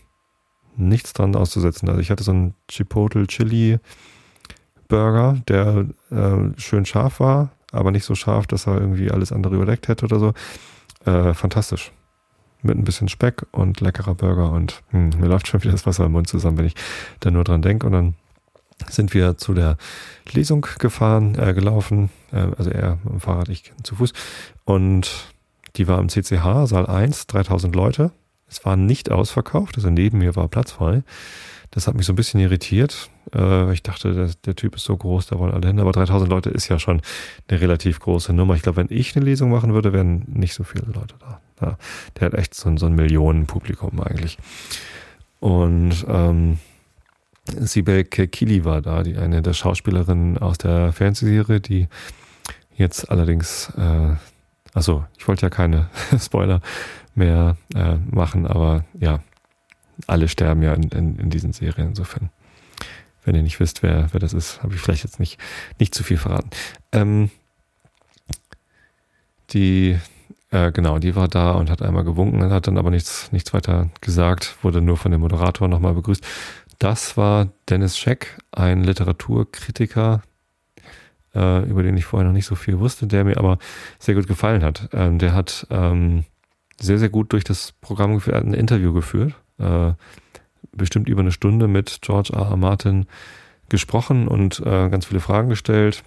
nichts 0.77 1.13
dran 1.13 1.35
auszusetzen. 1.35 1.89
Also 1.89 1.99
ich 1.99 2.11
hatte 2.11 2.23
so 2.23 2.31
einen 2.31 2.53
Chipotle 2.69 3.25
Chili 3.25 3.79
Burger, 4.89 5.41
der 5.47 5.87
äh, 6.11 6.59
schön 6.59 6.85
scharf 6.85 7.19
war, 7.19 7.49
aber 7.71 7.89
nicht 7.89 8.05
so 8.05 8.13
scharf, 8.13 8.45
dass 8.45 8.67
er 8.67 8.79
irgendwie 8.79 9.09
alles 9.09 9.31
andere 9.31 9.55
überdeckt 9.55 9.87
hätte 9.87 10.05
oder 10.05 10.19
so. 10.19 10.33
Äh, 11.05 11.33
fantastisch. 11.33 11.91
Mit 12.61 12.77
ein 12.77 12.83
bisschen 12.83 13.09
Speck 13.09 13.47
und 13.51 13.81
leckerer 13.81 14.13
Burger 14.13 14.51
und 14.51 14.83
hm, 14.91 15.09
mir 15.19 15.27
läuft 15.27 15.47
schon 15.47 15.63
wieder 15.63 15.71
das 15.71 15.88
Wasser 15.88 16.05
im 16.05 16.11
Mund 16.11 16.27
zusammen, 16.27 16.59
wenn 16.59 16.67
ich 16.67 16.75
da 17.21 17.31
nur 17.31 17.43
dran 17.43 17.63
denke. 17.63 17.88
Und 17.88 17.93
dann 17.93 18.15
sind 18.89 19.13
wir 19.13 19.38
zu 19.38 19.53
der 19.53 19.77
Lesung 20.31 20.65
gefahren, 20.79 21.35
äh, 21.38 21.53
gelaufen, 21.53 22.09
äh, 22.31 22.47
also 22.57 22.69
er 22.69 22.97
mit 23.03 23.13
dem 23.13 23.19
Fahrrad, 23.19 23.50
ich 23.50 23.73
zu 23.83 23.95
Fuß. 23.95 24.13
Und 24.65 25.09
die 25.75 25.88
war 25.88 26.00
im 26.00 26.09
CCH, 26.09 26.67
Saal 26.67 26.88
1, 26.88 27.27
3000 27.27 27.75
Leute. 27.75 28.11
Es 28.47 28.65
war 28.65 28.75
nicht 28.75 29.11
ausverkauft, 29.11 29.77
also 29.77 29.89
neben 29.89 30.17
mir 30.17 30.35
war 30.35 30.47
Platz 30.47 30.71
frei. 30.71 31.03
Das 31.71 31.88
hat 31.88 31.95
mich 31.95 32.05
so 32.05 32.11
ein 32.11 32.17
bisschen 32.17 32.41
irritiert. 32.41 33.09
Äh, 33.33 33.71
ich 33.71 33.81
dachte, 33.81 34.13
der, 34.13 34.29
der, 34.45 34.55
Typ 34.57 34.75
ist 34.75 34.83
so 34.83 34.95
groß, 34.97 35.27
da 35.27 35.39
wollen 35.39 35.53
alle 35.53 35.67
hin. 35.67 35.79
Aber 35.79 35.93
3000 35.93 36.29
Leute 36.29 36.50
ist 36.50 36.67
ja 36.67 36.79
schon 36.79 37.01
eine 37.47 37.61
relativ 37.61 38.01
große 38.01 38.33
Nummer. 38.33 38.55
Ich 38.55 38.61
glaube, 38.61 38.77
wenn 38.77 38.88
ich 38.89 39.15
eine 39.15 39.23
Lesung 39.23 39.51
machen 39.51 39.73
würde, 39.73 39.93
wären 39.93 40.25
nicht 40.27 40.53
so 40.53 40.65
viele 40.65 40.85
Leute 40.88 41.15
da. 41.19 41.39
Ja, 41.61 41.77
der 42.19 42.25
hat 42.25 42.33
echt 42.33 42.55
so, 42.55 42.75
so 42.75 42.88
ein 42.88 42.95
Millionenpublikum 42.95 44.01
eigentlich. 44.01 44.38
Und 45.39 46.05
ähm, 46.09 46.59
Sibel 47.48 48.03
Kili 48.03 48.65
war 48.65 48.81
da, 48.81 49.03
die 49.03 49.17
eine 49.17 49.41
der 49.41 49.53
Schauspielerinnen 49.53 50.38
aus 50.38 50.57
der 50.57 50.93
Fernsehserie, 50.93 51.60
die 51.60 51.88
jetzt 52.75 53.10
allerdings, 53.10 53.71
äh, 53.77 54.15
also 54.74 55.05
ich 55.17 55.27
wollte 55.27 55.43
ja 55.43 55.50
keine 55.50 55.89
Spoiler 56.19 56.62
mehr 57.15 57.57
äh, 57.75 57.95
machen, 58.10 58.48
aber 58.48 58.86
ja, 59.00 59.19
alle 60.07 60.27
sterben 60.27 60.62
ja 60.62 60.74
in, 60.74 60.83
in, 60.89 61.17
in, 61.17 61.29
diesen 61.29 61.53
Serien 61.53 61.89
insofern. 61.89 62.29
Wenn 63.24 63.36
ihr 63.36 63.43
nicht 63.43 63.60
wisst, 63.60 63.83
wer, 63.83 64.07
wer 64.12 64.19
das 64.19 64.33
ist, 64.33 64.63
habe 64.63 64.74
ich 64.74 64.81
vielleicht 64.81 65.03
jetzt 65.03 65.19
nicht, 65.19 65.38
nicht 65.79 65.93
zu 65.93 66.03
viel 66.03 66.17
verraten. 66.17 66.50
Ähm, 66.91 67.29
die, 69.51 70.00
äh, 70.50 70.71
genau, 70.71 70.98
die 70.98 71.15
war 71.15 71.27
da 71.27 71.51
und 71.51 71.69
hat 71.69 71.81
einmal 71.81 72.03
gewunken, 72.03 72.51
hat 72.51 72.67
dann 72.67 72.77
aber 72.77 72.89
nichts, 72.89 73.31
nichts 73.31 73.53
weiter 73.53 73.89
gesagt, 74.00 74.57
wurde 74.63 74.81
nur 74.81 74.98
von 74.98 75.12
dem 75.12 75.21
Moderator 75.21 75.67
nochmal 75.67 75.93
begrüßt. 75.93 76.25
Das 76.81 77.15
war 77.15 77.50
Dennis 77.69 77.95
Scheck, 77.95 78.39
ein 78.51 78.83
Literaturkritiker, 78.83 80.23
äh, 81.35 81.63
über 81.69 81.83
den 81.83 81.95
ich 81.95 82.05
vorher 82.05 82.25
noch 82.25 82.33
nicht 82.33 82.47
so 82.47 82.55
viel 82.55 82.79
wusste, 82.79 83.05
der 83.05 83.23
mir 83.23 83.38
aber 83.38 83.59
sehr 84.00 84.15
gut 84.15 84.25
gefallen 84.25 84.63
hat. 84.63 84.89
Ähm, 84.91 85.19
der 85.19 85.35
hat 85.35 85.67
ähm, 85.69 86.25
sehr, 86.79 86.97
sehr 86.97 87.09
gut 87.09 87.33
durch 87.33 87.43
das 87.43 87.73
Programm 87.81 88.15
geführt, 88.15 88.43
ein 88.43 88.55
Interview 88.55 88.93
geführt, 88.93 89.35
äh, 89.59 89.93
bestimmt 90.71 91.07
über 91.07 91.21
eine 91.21 91.31
Stunde 91.31 91.67
mit 91.67 92.00
George 92.01 92.33
R. 92.33 92.50
R. 92.50 92.57
Martin 92.57 93.05
gesprochen 93.69 94.27
und 94.27 94.59
äh, 94.61 94.89
ganz 94.89 95.05
viele 95.05 95.19
Fragen 95.19 95.50
gestellt. 95.50 96.03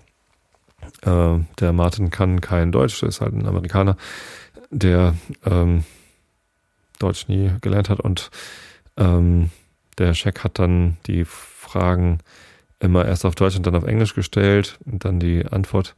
Der 1.03 1.73
Martin 1.73 2.11
kann 2.11 2.43
kein 2.43 2.71
Deutsch, 2.71 3.03
ist 3.03 3.23
halt 3.23 3.33
ein 3.33 3.47
Amerikaner, 3.47 3.97
der 4.71 5.15
ähm, 5.47 5.85
Deutsch 6.99 7.27
nie 7.29 7.53
gelernt 7.63 7.89
hat 7.89 8.01
und 8.01 8.31
der 9.99 10.15
Scheck 10.15 10.45
hat 10.45 10.59
dann 10.59 10.97
die 11.07 11.25
Fragen 11.25 12.19
immer 12.81 13.05
erst 13.05 13.25
auf 13.25 13.35
Deutsch 13.35 13.57
und 13.57 13.67
dann 13.67 13.77
auf 13.77 13.85
Englisch 13.85 14.15
gestellt 14.15 14.79
und 14.85 15.05
dann 15.05 15.21
die 15.21 15.47
Antwort 15.47 15.95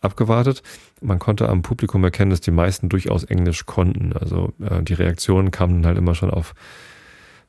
abgewartet. 0.00 0.62
Man 1.00 1.18
konnte 1.18 1.48
am 1.48 1.62
Publikum 1.62 2.04
erkennen, 2.04 2.30
dass 2.30 2.40
die 2.40 2.50
meisten 2.50 2.88
durchaus 2.88 3.24
Englisch 3.24 3.66
konnten. 3.66 4.12
Also 4.12 4.52
äh, 4.60 4.82
die 4.82 4.94
Reaktionen 4.94 5.50
kamen 5.50 5.86
halt 5.86 5.98
immer 5.98 6.14
schon 6.14 6.30
auf 6.30 6.54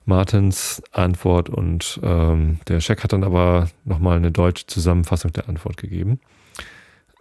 Martins 0.06 0.84
Antwort 0.92 1.50
und 1.50 2.00
ähm, 2.04 2.60
der 2.68 2.80
Scheck 2.80 3.04
hat 3.04 3.12
dann 3.12 3.24
aber 3.24 3.70
nochmal 3.84 4.18
eine 4.18 4.32
deutsche 4.32 4.68
Zusammenfassung 4.68 5.34
der 5.34 5.50
Antwort 5.50 5.78
gegeben. 5.78 6.20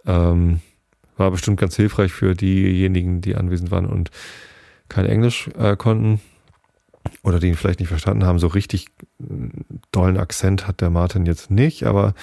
Ähm, 0.05 0.61
war 1.17 1.31
bestimmt 1.31 1.59
ganz 1.59 1.75
hilfreich 1.75 2.11
für 2.11 2.35
diejenigen, 2.35 3.21
die 3.21 3.35
anwesend 3.35 3.71
waren 3.71 3.87
und 3.87 4.11
kein 4.87 5.05
Englisch 5.05 5.49
äh, 5.57 5.75
konnten 5.75 6.21
oder 7.23 7.39
die 7.39 7.47
ihn 7.47 7.55
vielleicht 7.55 7.79
nicht 7.79 7.89
verstanden 7.89 8.25
haben. 8.25 8.39
So 8.39 8.47
richtig 8.47 8.87
äh, 9.19 9.49
dollen 9.91 10.17
Akzent 10.17 10.67
hat 10.67 10.81
der 10.81 10.89
Martin 10.89 11.25
jetzt 11.25 11.51
nicht, 11.51 11.85
aber 11.85 12.13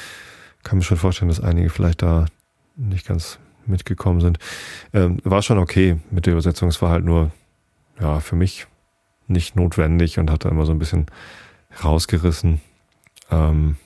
kann 0.63 0.79
mir 0.79 0.85
schon 0.85 0.97
vorstellen, 0.97 1.29
dass 1.29 1.41
einige 1.41 1.71
vielleicht 1.71 2.03
da 2.03 2.27
nicht 2.77 3.07
ganz 3.07 3.39
mitgekommen 3.67 4.21
sind. 4.21 4.39
Ähm, 4.93 5.19
war 5.25 5.43
schon 5.43 5.59
okay 5.59 5.99
mit 6.11 6.27
der 6.27 6.33
Übersetzung. 6.33 6.69
Es 6.69 6.83
war 6.83 6.91
halt 6.91 7.05
nur, 7.05 7.33
ja, 8.01 8.21
für 8.21 8.37
mich 8.37 8.67
nicht 9.27 9.57
notwendig 9.57 10.19
und 10.19 10.31
hat 10.31 10.45
da 10.45 10.49
immer 10.49 10.67
so 10.67 10.73
ein 10.73 10.79
bisschen 10.79 11.07
rausgerissen. 11.83 12.61
Ähm, 13.31 13.77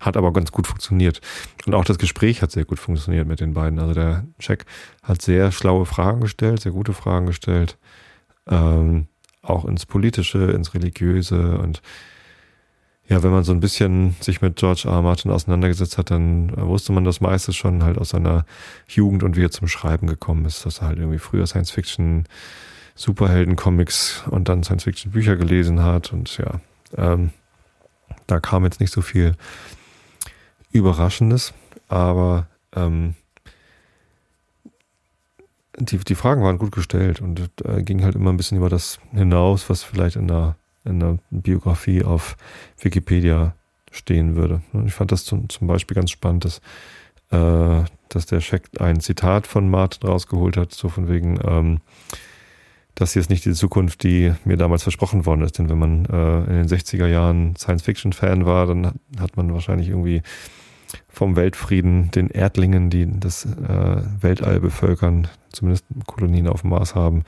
hat 0.00 0.16
aber 0.16 0.32
ganz 0.32 0.52
gut 0.52 0.66
funktioniert. 0.66 1.20
Und 1.66 1.74
auch 1.74 1.84
das 1.84 1.98
Gespräch 1.98 2.42
hat 2.42 2.50
sehr 2.50 2.64
gut 2.64 2.78
funktioniert 2.78 3.26
mit 3.26 3.40
den 3.40 3.54
beiden. 3.54 3.78
Also 3.78 3.94
der 3.94 4.24
Check 4.38 4.66
hat 5.02 5.22
sehr 5.22 5.52
schlaue 5.52 5.86
Fragen 5.86 6.20
gestellt, 6.20 6.60
sehr 6.60 6.72
gute 6.72 6.92
Fragen 6.92 7.26
gestellt. 7.26 7.78
Ähm, 8.48 9.06
auch 9.44 9.64
ins 9.64 9.86
Politische, 9.86 10.50
ins 10.50 10.74
Religiöse. 10.74 11.58
Und 11.58 11.82
ja, 13.08 13.22
wenn 13.22 13.30
man 13.30 13.44
so 13.44 13.52
ein 13.52 13.60
bisschen 13.60 14.16
sich 14.20 14.40
mit 14.40 14.56
George 14.56 14.84
R. 14.86 15.02
Martin 15.02 15.30
auseinandergesetzt 15.30 15.98
hat, 15.98 16.10
dann 16.10 16.52
wusste 16.56 16.92
man 16.92 17.04
das 17.04 17.20
meiste 17.20 17.52
schon 17.52 17.84
halt 17.84 17.98
aus 17.98 18.10
seiner 18.10 18.46
Jugend 18.88 19.22
und 19.22 19.36
wie 19.36 19.44
er 19.44 19.50
zum 19.50 19.68
Schreiben 19.68 20.06
gekommen 20.06 20.44
ist, 20.46 20.64
dass 20.64 20.78
er 20.78 20.88
halt 20.88 20.98
irgendwie 20.98 21.18
früher 21.18 21.46
Science-Fiction, 21.46 22.24
Superhelden-Comics 22.94 24.24
und 24.30 24.48
dann 24.48 24.62
Science-Fiction-Bücher 24.62 25.36
gelesen 25.36 25.82
hat. 25.82 26.12
Und 26.12 26.38
ja, 26.38 26.60
ähm, 26.96 27.30
da 28.26 28.40
kam 28.40 28.64
jetzt 28.64 28.80
nicht 28.80 28.92
so 28.92 29.02
viel 29.02 29.34
Überraschendes, 30.72 31.52
aber 31.88 32.48
ähm, 32.74 33.14
die, 35.78 35.98
die 35.98 36.14
Fragen 36.14 36.42
waren 36.42 36.58
gut 36.58 36.72
gestellt 36.72 37.20
und 37.20 37.50
äh, 37.64 37.82
ging 37.82 38.04
halt 38.04 38.14
immer 38.14 38.30
ein 38.30 38.36
bisschen 38.36 38.58
über 38.58 38.68
das 38.68 38.98
hinaus, 39.12 39.68
was 39.68 39.82
vielleicht 39.82 40.16
in 40.16 40.28
der 40.28 40.56
in 40.84 41.00
der 41.00 41.18
Biografie 41.30 42.04
auf 42.04 42.36
Wikipedia 42.80 43.54
stehen 43.90 44.36
würde. 44.36 44.62
Und 44.72 44.86
ich 44.86 44.94
fand 44.94 45.12
das 45.12 45.24
zum, 45.24 45.48
zum 45.48 45.66
Beispiel 45.66 45.94
ganz 45.94 46.10
spannend, 46.10 46.44
dass, 46.44 46.58
äh, 47.30 47.84
dass 48.08 48.26
der 48.26 48.40
Scheck 48.40 48.68
ein 48.80 49.00
Zitat 49.00 49.46
von 49.46 49.70
Martin 49.70 50.08
rausgeholt 50.08 50.56
hat, 50.56 50.72
so 50.72 50.88
von 50.88 51.08
wegen, 51.08 51.38
ähm, 51.44 51.80
das 52.94 53.12
hier 53.12 53.20
ist 53.20 53.30
nicht 53.30 53.44
die 53.44 53.54
Zukunft, 53.54 54.02
die 54.04 54.32
mir 54.44 54.56
damals 54.56 54.84
versprochen 54.84 55.26
worden 55.26 55.42
ist. 55.42 55.58
Denn 55.58 55.68
wenn 55.68 55.78
man 55.78 56.04
äh, 56.06 56.44
in 56.44 56.66
den 56.66 56.68
60er 56.68 57.06
Jahren 57.06 57.56
Science-Fiction-Fan 57.56 58.46
war, 58.46 58.66
dann 58.66 59.00
hat 59.18 59.36
man 59.36 59.52
wahrscheinlich 59.52 59.88
irgendwie 59.88 60.22
vom 61.08 61.36
Weltfrieden, 61.36 62.10
den 62.10 62.28
Erdlingen, 62.28 62.90
die 62.90 63.08
das 63.20 63.46
äh, 63.46 64.02
Weltall 64.20 64.60
bevölkern, 64.60 65.28
zumindest 65.52 65.86
Kolonien 66.06 66.48
auf 66.48 66.62
dem 66.62 66.70
Mars 66.70 66.94
haben, 66.94 67.24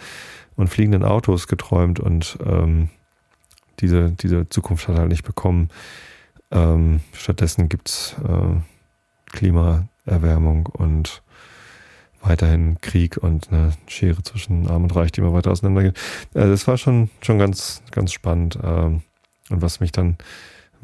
und 0.57 0.69
fliegenden 0.69 1.05
Autos 1.05 1.49
geträumt 1.49 2.01
und 2.01 2.39
ähm, 2.45 2.89
diese, 3.81 4.11
diese 4.13 4.49
Zukunft 4.49 4.89
hat 4.89 4.97
er 4.97 5.01
halt 5.03 5.11
nicht 5.11 5.25
bekommen. 5.25 5.69
Ähm, 6.51 7.01
stattdessen 7.13 7.69
gibt's 7.69 8.17
äh, 8.27 8.61
Klimaerwärmung 9.33 10.67
und 10.67 11.23
weiterhin 12.23 12.79
Krieg 12.81 13.17
und 13.19 13.53
eine 13.53 13.73
Schere 13.87 14.23
zwischen 14.23 14.69
Arm 14.69 14.85
und 14.85 14.97
Reich, 14.97 15.13
die 15.13 15.21
immer 15.21 15.33
weiter 15.33 15.51
auseinandergeht. 15.51 15.97
Äh, 16.35 16.47
das 16.47 16.67
war 16.67 16.79
schon, 16.79 17.11
schon 17.21 17.39
ganz, 17.39 17.83
ganz 17.91 18.13
spannend. 18.13 18.59
Ähm, 18.63 19.03
und 19.51 19.63
was 19.63 19.81
mich 19.81 19.93
dann, 19.93 20.17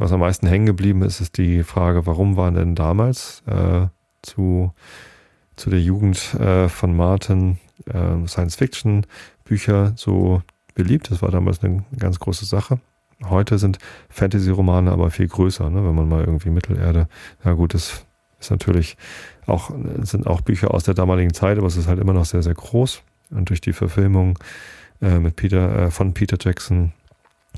was 0.02 0.12
am 0.12 0.21
meisten 0.21 0.47
hängen 0.47 0.66
geblieben 0.66 1.02
ist, 1.02 1.21
ist 1.21 1.38
die 1.38 1.62
Frage, 1.62 2.06
warum 2.06 2.37
waren 2.37 2.54
denn 2.54 2.75
damals 2.75 3.42
äh, 3.47 3.87
zu, 4.23 4.73
zu 5.56 5.71
der 5.71 5.80
Jugend 5.80 6.35
äh, 6.35 6.68
von 6.68 6.97
Martin 6.97 7.59
äh, 7.87 8.26
Science-Fiction-Bücher 8.26 9.92
so 9.97 10.42
beliebt. 10.75 11.11
Das 11.11 11.23
war 11.23 11.30
damals 11.30 11.62
eine 11.62 11.85
ganz 11.97 12.18
große 12.18 12.44
Sache. 12.44 12.80
Heute 13.25 13.59
sind 13.59 13.78
Fantasy-Romane 14.09 14.90
aber 14.90 15.11
viel 15.11 15.28
größer, 15.28 15.71
ne? 15.71 15.85
wenn 15.85 15.94
man 15.94 16.09
mal 16.09 16.25
irgendwie 16.25 16.50
Mittelerde, 16.50 17.06
ja 17.44 17.52
gut, 17.52 17.75
das 17.75 18.04
ist 18.40 18.50
natürlich 18.50 18.97
auch, 19.47 19.71
sind 20.00 20.26
auch 20.26 20.40
Bücher 20.40 20.75
aus 20.75 20.82
der 20.82 20.94
damaligen 20.94 21.32
Zeit, 21.32 21.59
aber 21.59 21.68
es 21.68 21.76
ist 21.76 21.87
halt 21.87 22.00
immer 22.00 22.12
noch 22.12 22.25
sehr, 22.25 22.42
sehr 22.42 22.54
groß. 22.54 23.02
Und 23.30 23.49
durch 23.49 23.61
die 23.61 23.73
Verfilmung 23.73 24.37
äh, 25.00 25.21
mit 25.21 25.37
Peter, 25.37 25.85
äh, 25.85 25.90
von 25.92 26.12
Peter 26.12 26.37
Jackson 26.40 26.92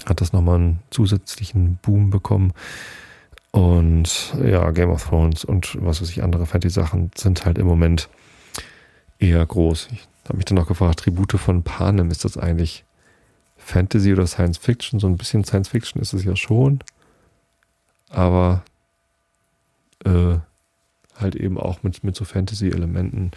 hat 0.06 0.20
das 0.20 0.32
nochmal 0.32 0.56
einen 0.56 0.78
zusätzlichen 0.90 1.78
Boom 1.82 2.10
bekommen. 2.10 2.52
Und 3.50 4.34
ja, 4.44 4.70
Game 4.72 4.90
of 4.90 5.04
Thrones 5.04 5.44
und 5.44 5.76
was 5.80 6.02
weiß 6.02 6.10
ich, 6.10 6.22
andere 6.22 6.46
Fantasy-Sachen 6.46 7.12
sind 7.16 7.44
halt 7.44 7.56
im 7.56 7.66
Moment 7.66 8.08
eher 9.18 9.46
groß. 9.46 9.88
Ich 9.92 10.08
habe 10.24 10.38
mich 10.38 10.44
dann 10.44 10.56
noch 10.56 10.66
gefragt, 10.66 11.00
Tribute 11.00 11.38
von 11.38 11.62
Panem, 11.62 12.10
ist 12.10 12.24
das 12.24 12.36
eigentlich 12.36 12.84
Fantasy 13.56 14.12
oder 14.12 14.26
Science 14.26 14.58
Fiction. 14.58 14.98
So 14.98 15.06
ein 15.06 15.16
bisschen 15.16 15.44
Science 15.44 15.68
Fiction 15.68 16.02
ist 16.02 16.12
es 16.12 16.24
ja 16.24 16.34
schon. 16.34 16.80
Aber 18.10 18.62
äh, 20.04 20.36
halt 21.16 21.36
eben 21.36 21.58
auch 21.58 21.82
mit, 21.82 22.04
mit 22.04 22.16
so 22.16 22.24
Fantasy-Elementen 22.24 23.30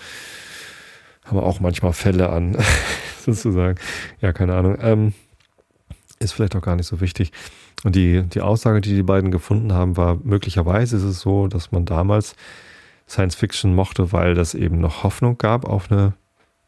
haben 1.26 1.38
wir 1.38 1.44
auch 1.44 1.60
manchmal 1.60 1.94
Fälle 1.94 2.30
an, 2.30 2.58
sozusagen. 3.26 3.78
Ja, 4.22 4.34
keine 4.34 4.56
Ahnung. 4.56 4.78
Ähm, 4.82 5.14
ist 6.20 6.34
vielleicht 6.34 6.56
auch 6.56 6.62
gar 6.62 6.76
nicht 6.76 6.88
so 6.88 7.02
wichtig. 7.02 7.32
Und 7.84 7.96
die, 7.96 8.24
die 8.24 8.42
Aussage, 8.42 8.82
die 8.82 8.96
die 8.96 9.04
beiden 9.04 9.32
gefunden 9.32 9.74
haben, 9.74 9.98
war, 9.98 10.18
möglicherweise 10.24 10.98
ist 10.98 11.04
es 11.04 11.20
so, 11.20 11.48
dass 11.48 11.72
man 11.72 11.86
damals 11.86 12.36
Science 13.08 13.36
Fiction 13.36 13.74
mochte, 13.76 14.12
weil 14.12 14.34
das 14.34 14.54
eben 14.54 14.80
noch 14.80 15.04
Hoffnung 15.04 15.38
gab 15.38 15.66
auf 15.66 15.92
eine 15.92 16.14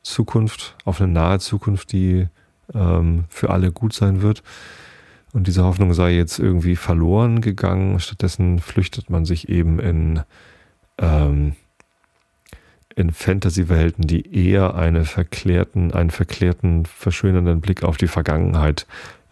Zukunft, 0.03 0.75
auf 0.86 1.01
eine 1.01 1.12
nahe 1.12 1.39
Zukunft, 1.39 1.91
die 1.91 2.27
ähm, 2.74 3.25
für 3.29 3.50
alle 3.50 3.72
gut 3.72 3.94
sein 3.94 4.22
wird. 4.22 4.44
Und 5.32 5.48
diese 5.48 5.63
Hoffnung 5.63 5.94
sei 5.94 6.15
jetzt 6.15 6.39
irgendwie 6.39 6.75
verloren 6.75 7.41
gegangen. 7.41 8.00
Stattdessen 8.00 8.60
flüchtet 8.60 9.10
man 9.10 9.25
sich 9.25 9.50
eben 9.50 9.79
in, 9.79 10.22
ähm, 10.98 11.56
in 12.96 13.12
Fantasy-Welten, 13.12 14.08
die 14.08 14.50
eher 14.50 14.75
eine 14.75 15.06
verklärten, 15.06 15.94
einen 15.94 16.10
verklärten, 16.10 16.86
verschönernden 16.86 17.62
Blick 17.62 17.84
auf 17.84 17.98
die 17.98 18.08
Vergangenheit 18.08 18.88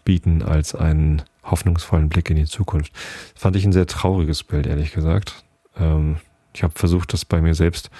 bieten 0.08 0.42
als 0.42 0.74
einen 0.74 1.20
hoffnungsvollen 1.44 2.08
Blick 2.08 2.30
in 2.30 2.36
die 2.36 2.46
Zukunft. 2.46 2.94
Das 3.34 3.42
fand 3.42 3.56
ich 3.56 3.66
ein 3.66 3.74
sehr 3.74 3.86
trauriges 3.86 4.42
Bild, 4.42 4.66
ehrlich 4.66 4.94
gesagt. 4.94 5.44
Ähm, 5.78 6.16
ich 6.54 6.62
habe 6.62 6.72
versucht, 6.74 7.12
das 7.12 7.26
bei 7.26 7.42
mir 7.42 7.54
selbst 7.54 7.90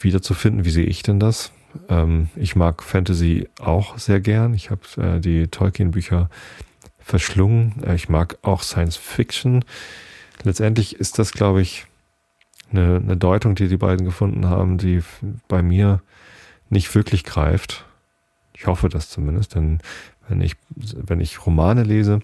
wiederzufinden. 0.00 0.64
Wie 0.64 0.70
sehe 0.70 0.86
ich 0.86 1.04
denn 1.04 1.20
das? 1.20 1.52
Ähm, 1.88 2.30
ich 2.34 2.56
mag 2.56 2.82
Fantasy 2.82 3.48
auch 3.60 3.96
sehr 3.96 4.18
gern. 4.18 4.54
Ich 4.54 4.72
habe 4.72 4.80
äh, 4.96 5.20
die 5.20 5.46
Tolkien-Bücher 5.46 6.30
verschlungen. 6.98 7.80
Äh, 7.86 7.94
ich 7.94 8.08
mag 8.08 8.36
auch 8.42 8.64
Science 8.64 8.96
Fiction. 8.96 9.64
Letztendlich 10.42 10.96
ist 10.96 11.20
das, 11.20 11.30
glaube 11.30 11.62
ich, 11.62 11.86
eine, 12.72 12.96
eine 12.96 13.16
Deutung, 13.16 13.54
die 13.54 13.68
die 13.68 13.76
beiden 13.76 14.04
gefunden 14.04 14.46
haben, 14.46 14.78
die 14.78 15.04
bei 15.46 15.62
mir 15.62 16.02
nicht 16.70 16.92
wirklich 16.96 17.22
greift. 17.22 17.84
Ich 18.52 18.66
hoffe 18.66 18.88
das 18.88 19.08
zumindest, 19.08 19.54
denn 19.54 19.78
wenn 20.28 20.40
ich, 20.40 20.56
wenn 20.74 21.20
ich 21.20 21.46
Romane 21.46 21.82
lese, 21.82 22.20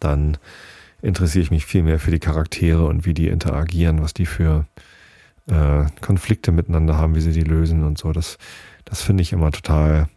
dann 0.00 0.38
interessiere 1.02 1.42
ich 1.42 1.50
mich 1.50 1.66
viel 1.66 1.82
mehr 1.82 1.98
für 1.98 2.10
die 2.10 2.18
Charaktere 2.18 2.86
und 2.86 3.06
wie 3.06 3.14
die 3.14 3.28
interagieren, 3.28 4.02
was 4.02 4.14
die 4.14 4.26
für 4.26 4.66
äh, 5.48 5.84
Konflikte 6.00 6.52
miteinander 6.52 6.96
haben, 6.96 7.14
wie 7.14 7.20
sie 7.20 7.32
die 7.32 7.42
lösen 7.42 7.84
und 7.84 7.98
so. 7.98 8.12
Das, 8.12 8.38
das 8.84 9.02
finde 9.02 9.22
ich 9.22 9.32
immer 9.32 9.52
total 9.52 10.08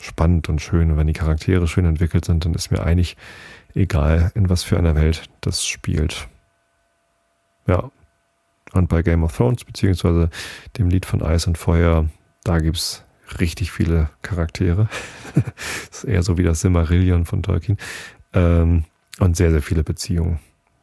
spannend 0.00 0.48
und 0.48 0.60
schön. 0.60 0.90
Und 0.90 0.96
wenn 0.96 1.06
die 1.06 1.12
Charaktere 1.12 1.66
schön 1.66 1.84
entwickelt 1.84 2.24
sind, 2.24 2.44
dann 2.44 2.54
ist 2.54 2.70
mir 2.70 2.82
eigentlich 2.82 3.16
egal, 3.74 4.30
in 4.34 4.48
was 4.48 4.62
für 4.62 4.78
einer 4.78 4.94
Welt 4.94 5.28
das 5.40 5.66
spielt. 5.66 6.28
Ja. 7.66 7.90
Und 8.72 8.88
bei 8.88 9.02
Game 9.02 9.24
of 9.24 9.36
Thrones, 9.36 9.64
beziehungsweise 9.64 10.28
dem 10.76 10.90
Lied 10.90 11.06
von 11.06 11.22
Eis 11.22 11.46
und 11.46 11.56
Feuer, 11.56 12.06
da 12.44 12.58
gibt 12.58 12.76
es 12.76 13.02
richtig 13.40 13.72
viele 13.72 14.10
Charaktere. 14.22 14.88
ist 15.90 16.04
eher 16.04 16.22
so 16.22 16.38
wie 16.38 16.42
das 16.42 16.60
Simmerillion 16.60 17.24
von 17.26 17.42
Tolkien. 17.42 17.78
Ähm, 18.32 18.84
und 19.18 19.36
sehr, 19.36 19.50
sehr 19.50 19.62
viele 19.62 19.84
Beziehungen. 19.84 20.38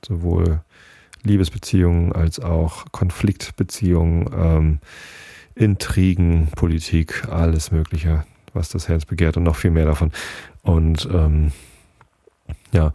Sowohl 0.06 0.62
Liebesbeziehungen 1.24 2.12
als 2.14 2.40
auch 2.40 2.86
Konfliktbeziehungen, 2.92 4.30
ähm, 4.36 4.80
Intrigen, 5.56 6.48
Politik, 6.56 7.28
alles 7.30 7.72
Mögliche, 7.72 8.26
was 8.54 8.70
das 8.70 8.88
Herz 8.90 9.06
begehrt 9.06 9.38
und 9.38 9.44
noch 9.44 9.56
viel 9.56 9.72
mehr 9.72 9.86
davon. 9.86 10.12
Und 10.62 11.08
ähm, 11.12 11.52
Ja, 12.72 12.92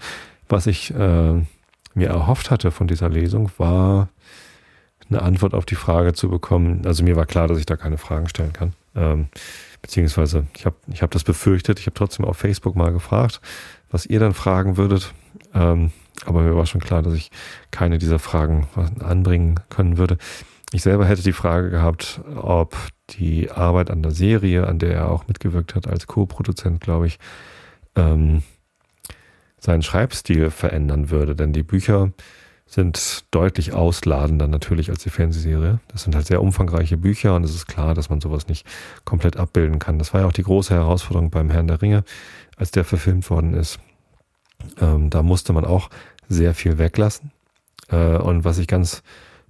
was 0.49 0.67
ich 0.67 0.95
äh, 0.95 1.33
mir 1.95 2.09
erhofft 2.09 2.51
hatte 2.51 2.71
von 2.71 2.87
dieser 2.87 3.09
Lesung, 3.09 3.51
war 3.59 4.09
eine 5.09 5.23
Antwort 5.23 5.55
auf 5.55 5.65
die 5.65 5.75
Frage 5.75 6.13
zu 6.13 6.29
bekommen. 6.29 6.83
Also 6.87 7.03
mir 7.03 7.17
war 7.17 7.27
klar, 7.27 7.49
dass 7.49 7.59
ich 7.59 7.67
da 7.67 7.77
keine 7.77 7.99
Fragen 7.99 8.29
stellen 8.29 8.53
kann. 8.53 8.75
Ähm, 8.95 9.29
beziehungsweise 9.83 10.47
ich 10.57 10.67
habe 10.67 10.77
ich 10.93 11.03
hab 11.03 11.11
das 11.11 11.25
befürchtet. 11.25 11.79
Ich 11.79 11.87
habe 11.87 11.95
trotzdem 11.95 12.25
auf 12.25 12.37
Facebook 12.37 12.77
mal 12.77 12.93
gefragt, 12.93 13.41
was 13.91 14.07
ihr 14.07 14.21
dann 14.21 14.35
fragen 14.35 14.77
würdet. 14.77 15.13
Ähm, 15.55 15.93
aber 16.27 16.43
mir 16.43 16.57
war 16.57 16.67
schon 16.67 16.81
klar, 16.81 17.03
dass 17.03 17.15
ich 17.15 17.31
keine 17.71 17.99
dieser 17.99 18.19
Fragen 18.19 18.69
anbringen 19.01 19.61
können 19.71 19.97
würde. 19.97 20.19
Ich 20.73 20.83
selber 20.83 21.07
hätte 21.07 21.23
die 21.23 21.33
Frage 21.33 21.71
gehabt, 21.71 22.21
ob 22.37 22.77
die 23.11 23.51
Arbeit 23.51 23.91
an 23.91 24.03
der 24.03 24.13
Serie, 24.13 24.67
an 24.67 24.79
der 24.79 24.95
er 24.95 25.11
auch 25.11 25.27
mitgewirkt 25.27 25.75
hat 25.75 25.89
als 25.89 26.07
Co-Produzent, 26.07 26.81
glaube 26.81 27.09
ich, 27.09 27.19
ähm, 27.97 28.43
seinen 29.59 29.83
Schreibstil 29.83 30.51
verändern 30.51 31.11
würde. 31.11 31.35
Denn 31.35 31.53
die 31.53 31.65
Bücher 31.65 32.13
sind 32.71 33.25
deutlich 33.33 33.73
ausladender 33.73 34.47
natürlich 34.47 34.91
als 34.91 35.03
die 35.03 35.11
Fernsehserie. 35.11 35.81
Das 35.89 36.05
sind 36.05 36.15
halt 36.15 36.29
sehr 36.29 36.41
umfangreiche 36.41 36.97
Bücher 36.97 37.35
und 37.35 37.43
es 37.43 37.53
ist 37.53 37.67
klar, 37.67 37.95
dass 37.95 38.11
man 38.11 38.21
sowas 38.21 38.47
nicht 38.47 38.65
komplett 39.05 39.37
abbilden 39.37 39.81
kann. 39.81 39.99
Das 39.99 40.15
war 40.15 40.21
ja 40.21 40.27
auch 40.29 40.33
die 40.33 40.45
große 40.45 40.73
Herausforderung 40.73 41.31
beim 41.31 41.51
Herrn 41.51 41.67
der 41.67 41.83
Ringe, 41.83 42.05
als 42.57 42.71
der 42.71 42.85
verfilmt 42.85 43.29
worden 43.29 43.55
ist. 43.55 43.81
Ähm, 44.81 45.11
da 45.11 45.25
musste 45.25 45.53
man 45.53 45.65
auch 45.65 45.91
sehr 46.29 46.55
viel 46.55 46.79
weglassen. 46.79 47.33
Äh, 47.89 48.19
und 48.19 48.45
was 48.45 48.59
ich 48.59 48.69
ganz 48.69 49.03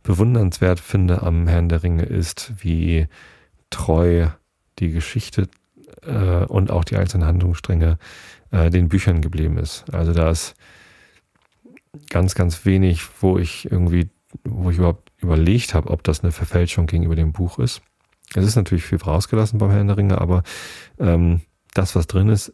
bewundernswert 0.02 0.80
finde 0.80 1.22
am 1.22 1.46
Herrn 1.46 1.68
der 1.68 1.82
Ringe 1.82 2.04
ist, 2.04 2.54
wie 2.62 3.06
treu 3.68 4.28
die 4.78 4.92
Geschichte 4.92 5.46
äh, 6.06 6.44
und 6.46 6.70
auch 6.70 6.84
die 6.84 6.96
einzelnen 6.96 7.26
Handlungsstränge 7.26 7.98
äh, 8.50 8.70
den 8.70 8.88
Büchern 8.88 9.20
geblieben 9.20 9.58
ist. 9.58 9.84
Also 9.92 10.14
da 10.14 10.30
ist 10.30 10.54
ganz, 12.08 12.34
ganz 12.34 12.64
wenig, 12.64 13.02
wo 13.20 13.38
ich 13.38 13.70
irgendwie, 13.70 14.10
wo 14.44 14.70
ich 14.70 14.78
überhaupt 14.78 15.10
überlegt 15.18 15.74
habe, 15.74 15.90
ob 15.90 16.02
das 16.02 16.22
eine 16.22 16.32
Verfälschung 16.32 16.86
gegenüber 16.86 17.16
dem 17.16 17.32
Buch 17.32 17.58
ist. 17.58 17.82
Es 18.34 18.44
ist 18.44 18.56
natürlich 18.56 18.84
viel 18.84 18.98
rausgelassen 18.98 19.58
beim 19.58 19.70
Herrn 19.70 19.88
der 19.88 19.96
Ringe, 19.96 20.20
aber 20.20 20.42
ähm, 20.98 21.40
das, 21.74 21.96
was 21.96 22.06
drin 22.06 22.28
ist, 22.28 22.52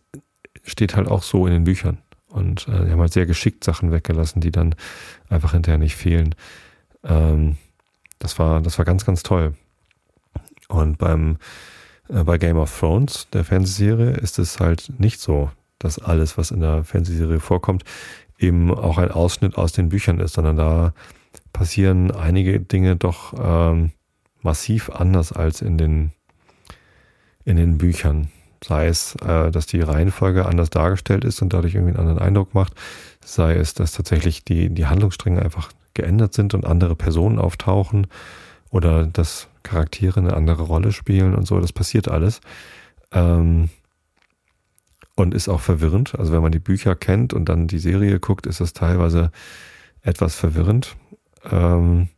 steht 0.65 0.97
halt 0.97 1.09
auch 1.09 1.23
so 1.23 1.47
in 1.47 1.53
den 1.53 1.65
Büchern. 1.65 1.99
Und 2.29 2.67
äh, 2.69 2.85
die 2.85 2.91
haben 2.91 3.01
halt 3.01 3.13
sehr 3.13 3.27
geschickt 3.27 3.63
Sachen 3.63 3.93
weggelassen, 3.93 4.41
die 4.41 4.51
dann 4.51 4.75
einfach 5.29 5.53
hinterher 5.53 5.79
nicht 5.79 5.97
fehlen. 5.97 6.35
Ähm, 7.05 7.57
das 8.19 8.39
war, 8.39 8.61
das 8.63 8.79
war 8.79 8.85
ganz, 8.85 9.05
ganz 9.05 9.23
toll. 9.23 9.55
Und 10.69 10.99
beim, 10.99 11.39
äh, 12.09 12.25
bei 12.25 12.39
Game 12.39 12.57
of 12.57 12.79
Thrones, 12.79 13.29
der 13.33 13.45
Fernsehserie, 13.45 14.13
ist 14.13 14.39
es 14.39 14.61
halt 14.61 14.93
nicht 14.99 15.21
so, 15.21 15.51
dass 15.79 15.99
alles, 15.99 16.39
was 16.39 16.51
in 16.51 16.61
der 16.61 16.85
Fernsehserie 16.85 17.41
vorkommt, 17.41 17.85
eben 18.39 18.73
auch 18.73 18.99
ein 18.99 19.11
Ausschnitt 19.11 19.57
aus 19.57 19.73
den 19.73 19.89
Büchern 19.89 20.21
ist, 20.21 20.35
sondern 20.35 20.57
da 20.57 20.93
passieren 21.53 22.11
einige 22.11 22.61
Dinge 22.61 22.97
doch 22.97 23.35
ähm, 23.39 23.93
massiv 24.43 24.91
anders 24.91 25.33
als 25.33 25.63
in 25.63 25.79
den, 25.79 26.13
in 27.45 27.57
den 27.57 27.79
Büchern. 27.79 28.29
Sei 28.65 28.87
es, 28.87 29.17
äh, 29.17 29.51
dass 29.51 29.67
die 29.67 29.81
Reihenfolge 29.81 30.47
anders 30.47 30.71
dargestellt 30.71 31.25
ist 31.25 31.43
und 31.43 31.53
dadurch 31.53 31.75
irgendwie 31.75 31.93
einen 31.97 32.09
anderen 32.09 32.27
Eindruck 32.27 32.55
macht, 32.55 32.75
sei 33.25 33.55
es, 33.55 33.75
dass 33.75 33.93
tatsächlich 33.93 34.45
die, 34.45 34.71
die 34.71 34.87
Handlungsstränge 34.87 35.43
einfach 35.43 35.71
geändert 35.95 36.35
sind 36.35 36.55
und 36.55 36.67
andere 36.67 36.95
Personen 36.95 37.39
auftauchen 37.39 38.07
oder 38.71 39.07
dass 39.07 39.49
Charaktere 39.63 40.21
eine 40.21 40.35
andere 40.35 40.63
Rolle 40.63 40.93
spielen 40.93 41.35
und 41.35 41.47
so, 41.47 41.61
das 41.61 41.73
passiert 41.73 42.09
alles. 42.09 42.41
Ähm, 43.13 43.71
und 45.17 45.35
ist 45.35 45.49
auch 45.49 45.61
verwirrend. 45.61 46.15
Also 46.17 46.33
wenn 46.33 46.43
man 46.43 46.53
die 46.53 46.61
Bücher 46.61 46.95
kennt 46.95 47.35
und 47.35 47.49
dann 47.49 47.67
die 47.67 47.79
Serie 47.79 48.21
guckt, 48.21 48.47
ist 48.47 48.61
das 48.61 48.75
teilweise 48.75 49.33
etwas 50.03 50.37
verwirrend 50.37 50.97
ähm, 51.51 52.09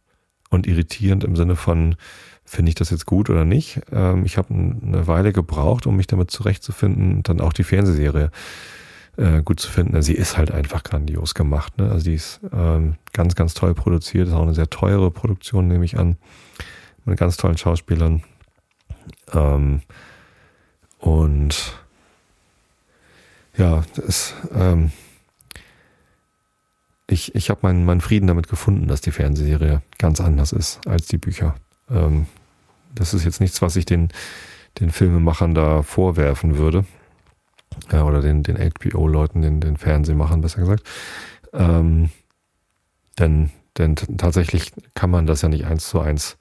und 0.51 0.67
irritierend 0.67 1.25
im 1.25 1.37
Sinne 1.37 1.57
von, 1.57 1.97
finde 2.45 2.71
ich 2.71 2.75
das 2.75 2.91
jetzt 2.91 3.07
gut 3.07 3.31
oder 3.31 3.45
nicht? 3.45 3.81
Ähm, 3.93 4.25
ich 4.27 4.37
habe 4.37 4.53
eine 4.53 5.07
Weile 5.07 5.33
gebraucht, 5.33 5.87
um 5.87 5.97
mich 5.97 6.09
damit 6.09 6.31
zurechtzufinden, 6.31 7.23
dann 7.23 7.41
auch 7.41 7.53
die 7.53 7.65
Fernsehserie 7.65 8.31
äh, 9.17 9.43
gut 9.43 9.61
zu 9.61 9.71
finden. 9.71 10.03
Sie 10.03 10.15
ist 10.15 10.37
halt 10.37 10.51
einfach 10.51 10.83
grandios 10.83 11.35
gemacht. 11.35 11.79
Ne? 11.79 11.91
Also 11.91 12.05
die 12.05 12.15
ist 12.15 12.41
ähm, 12.53 12.97
ganz, 13.13 13.37
ganz 13.37 13.55
toll 13.55 13.75
produziert. 13.75 14.29
Ist 14.29 14.35
auch 14.35 14.43
eine 14.43 14.55
sehr 14.55 14.71
teure 14.71 15.11
Produktion, 15.11 15.69
nehme 15.69 15.85
ich 15.85 15.99
an. 15.99 16.17
Mit 17.05 17.19
ganz 17.19 17.37
tollen 17.37 17.57
Schauspielern. 17.57 18.23
Ähm, 19.33 19.83
und 20.99 21.79
ja, 23.57 23.83
das, 23.97 24.35
ähm, 24.55 24.93
ich, 27.09 27.35
ich 27.35 27.51
habe 27.51 27.61
meinen, 27.63 27.85
meinen 27.85 28.01
Frieden 28.01 28.27
damit 28.27 28.49
gefunden, 28.49 28.87
dass 28.87 29.01
die 29.01 29.11
Fernsehserie 29.11 29.83
ganz 29.99 30.21
anders 30.21 30.53
ist 30.53 30.87
als 30.87 31.07
die 31.07 31.19
Bücher. 31.19 31.55
Ähm, 31.91 32.27
das 32.95 33.15
ist 33.15 33.25
jetzt 33.25 33.41
nichts, 33.41 33.63
was 33.63 33.77
ich 33.77 33.87
den, 33.87 34.09
den 34.79 34.91
Filmemachern 34.91 35.55
da 35.55 35.83
vorwerfen 35.83 36.59
würde. 36.59 36.85
Ja, 37.93 38.05
oder 38.05 38.21
den, 38.21 38.43
den 38.43 38.57
HBO-Leuten, 38.57 39.43
den, 39.43 39.61
den 39.61 39.77
Fernsehmachern 39.77 40.41
besser 40.41 40.61
gesagt. 40.61 40.83
Ähm, 41.53 42.11
denn, 43.19 43.51
denn 43.77 43.97
tatsächlich 43.97 44.73
kann 44.95 45.11
man 45.11 45.27
das 45.27 45.43
ja 45.43 45.49
nicht 45.49 45.67
eins 45.67 45.89
zu 45.89 46.01
eins 46.01 46.37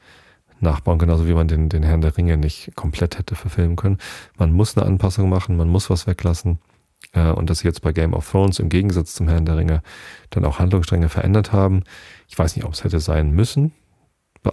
nachbauen, 0.59 0.99
genauso 0.99 1.27
wie 1.27 1.33
man 1.33 1.47
den, 1.47 1.69
den 1.69 1.83
Herrn 1.83 2.01
der 2.01 2.17
Ringe 2.17 2.37
nicht 2.37 2.75
komplett 2.75 3.17
hätte 3.17 3.35
verfilmen 3.35 3.75
können. 3.75 3.99
Man 4.37 4.51
muss 4.51 4.75
eine 4.75 4.85
Anpassung 4.85 5.29
machen, 5.29 5.55
man 5.55 5.69
muss 5.69 5.89
was 5.89 6.07
weglassen. 6.07 6.59
Äh, 7.13 7.31
und 7.31 7.49
dass 7.49 7.59
sie 7.59 7.67
jetzt 7.67 7.81
bei 7.81 7.91
Game 7.91 8.13
of 8.13 8.29
Thrones 8.29 8.59
im 8.59 8.69
Gegensatz 8.69 9.13
zum 9.13 9.27
Herrn 9.27 9.45
der 9.45 9.57
Ringe 9.57 9.81
dann 10.29 10.45
auch 10.45 10.59
Handlungsstränge 10.59 11.09
verändert 11.09 11.51
haben. 11.51 11.83
Ich 12.27 12.37
weiß 12.37 12.55
nicht, 12.55 12.65
ob 12.65 12.73
es 12.73 12.83
hätte 12.83 12.99
sein 12.99 13.31
müssen. 13.31 13.73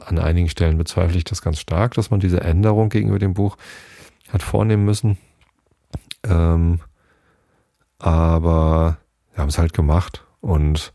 An 0.07 0.19
einigen 0.19 0.49
Stellen 0.49 0.79
bezweifle 0.79 1.17
ich 1.17 1.25
das 1.25 1.43
ganz 1.43 1.61
stark, 1.61 1.95
dass 1.95 2.11
man 2.11 2.19
diese 2.19 2.41
Änderung 2.41 2.89
gegenüber 2.89 3.19
dem 3.19 3.35
Buch 3.35 3.57
hat 4.29 4.43
vornehmen 4.43 4.85
müssen. 4.85 5.19
Ähm, 6.25 6.81
aber 7.99 8.99
wir 9.33 9.43
haben 9.43 9.49
es 9.49 9.59
halt 9.59 9.73
gemacht 9.73 10.25
und 10.41 10.93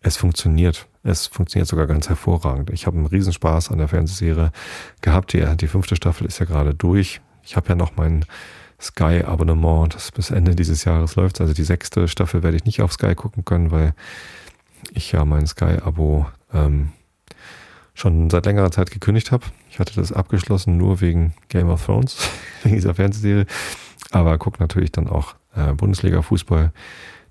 es 0.00 0.16
funktioniert. 0.16 0.88
Es 1.02 1.26
funktioniert 1.26 1.68
sogar 1.68 1.86
ganz 1.86 2.08
hervorragend. 2.08 2.70
Ich 2.70 2.86
habe 2.86 2.96
einen 2.96 3.06
Riesenspaß 3.06 3.70
an 3.70 3.78
der 3.78 3.88
Fernsehserie 3.88 4.50
gehabt. 5.00 5.32
Die, 5.32 5.44
die 5.56 5.68
fünfte 5.68 5.96
Staffel 5.96 6.26
ist 6.26 6.38
ja 6.38 6.46
gerade 6.46 6.74
durch. 6.74 7.20
Ich 7.42 7.56
habe 7.56 7.68
ja 7.68 7.74
noch 7.74 7.96
meinen 7.96 8.24
Sky-Abonnement, 8.80 9.94
das 9.94 10.10
bis 10.10 10.30
Ende 10.30 10.54
dieses 10.54 10.84
Jahres 10.84 11.16
läuft. 11.16 11.40
Also 11.40 11.52
die 11.52 11.64
sechste 11.64 12.08
Staffel 12.08 12.42
werde 12.42 12.56
ich 12.56 12.64
nicht 12.64 12.82
auf 12.82 12.92
Sky 12.92 13.14
gucken 13.14 13.44
können, 13.44 13.70
weil 13.70 13.94
ich 14.92 15.12
ja 15.12 15.24
mein 15.24 15.46
Sky-Abo 15.46 16.26
ähm, 16.52 16.92
schon 17.94 18.30
seit 18.30 18.46
längerer 18.46 18.70
Zeit 18.70 18.90
gekündigt 18.90 19.30
habe. 19.30 19.44
Ich 19.70 19.78
hatte 19.78 19.94
das 19.94 20.12
abgeschlossen 20.12 20.76
nur 20.76 21.00
wegen 21.00 21.34
Game 21.48 21.68
of 21.68 21.84
Thrones, 21.84 22.16
wegen 22.62 22.76
dieser 22.76 22.94
Fernsehserie. 22.94 23.46
Aber 24.10 24.38
gucke 24.38 24.60
natürlich 24.60 24.92
dann 24.92 25.08
auch 25.08 25.34
äh, 25.54 25.72
Bundesliga-Fußball 25.74 26.72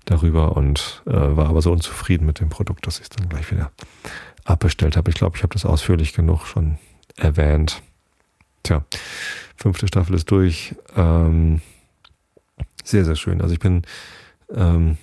darüber 0.04 0.56
und 0.56 1.02
äh, 1.06 1.12
war 1.12 1.48
aber 1.48 1.62
so 1.62 1.72
unzufrieden 1.72 2.26
mit 2.26 2.40
dem 2.40 2.48
Produkt, 2.48 2.86
dass 2.86 2.96
ich 2.98 3.04
es 3.04 3.08
dann 3.10 3.28
gleich 3.28 3.50
wieder 3.50 3.70
abbestellt 4.44 4.96
habe. 4.96 5.10
Ich 5.10 5.16
glaube, 5.16 5.36
ich 5.36 5.42
habe 5.42 5.52
das 5.52 5.66
ausführlich 5.66 6.14
genug 6.14 6.46
schon 6.46 6.78
erwähnt. 7.16 7.82
Tja, 8.62 8.84
fünfte 9.60 9.86
Staffel 9.86 10.14
ist 10.14 10.30
durch. 10.30 10.74
Ähm, 10.96 11.60
sehr, 12.82 13.04
sehr 13.04 13.16
schön. 13.16 13.40
Also 13.40 13.52
ich 13.52 13.60
bin, 13.60 13.82
ähm, 14.54 14.96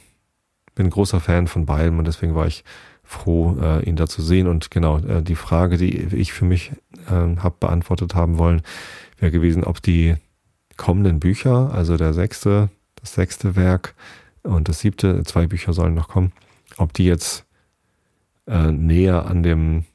bin 0.76 0.90
großer 0.90 1.20
Fan 1.20 1.48
von 1.48 1.66
beiden 1.66 2.00
und 2.00 2.06
deswegen 2.06 2.36
war 2.36 2.48
ich 2.48 2.64
froh, 3.04 3.58
äh, 3.62 3.84
ihn 3.88 3.96
da 3.96 4.08
zu 4.08 4.22
sehen. 4.22 4.48
Und 4.48 4.72
genau, 4.72 4.98
äh, 5.00 5.22
die 5.22 5.36
Frage, 5.36 5.78
die 5.78 5.96
ich 5.96 6.34
für 6.34 6.46
mich 6.46 6.72
äh, 7.08 7.38
habe 7.38 7.56
beantwortet 7.60 8.16
haben 8.16 8.38
wollen, 8.38 8.62
wäre 9.20 9.32
gewesen, 9.32 9.64
ob 9.64 9.82
die 9.82 10.16
kommenden 10.76 11.20
Bücher, 11.20 11.72
also 11.74 11.98
der 11.98 12.14
sechste, 12.14 12.70
das 12.96 13.14
sechste 13.14 13.56
Werk 13.56 13.96
und 14.44 14.70
das 14.70 14.80
siebte, 14.80 15.24
zwei 15.24 15.48
Bücher 15.48 15.74
sollen 15.74 15.94
noch 15.94 16.10
kommen, 16.10 16.34
ob 16.78 16.94
die 16.94 17.06
jetzt 17.06 17.46
äh, 18.48 18.72
näher 18.72 19.26
an 19.26 19.44
dem, 19.44 19.86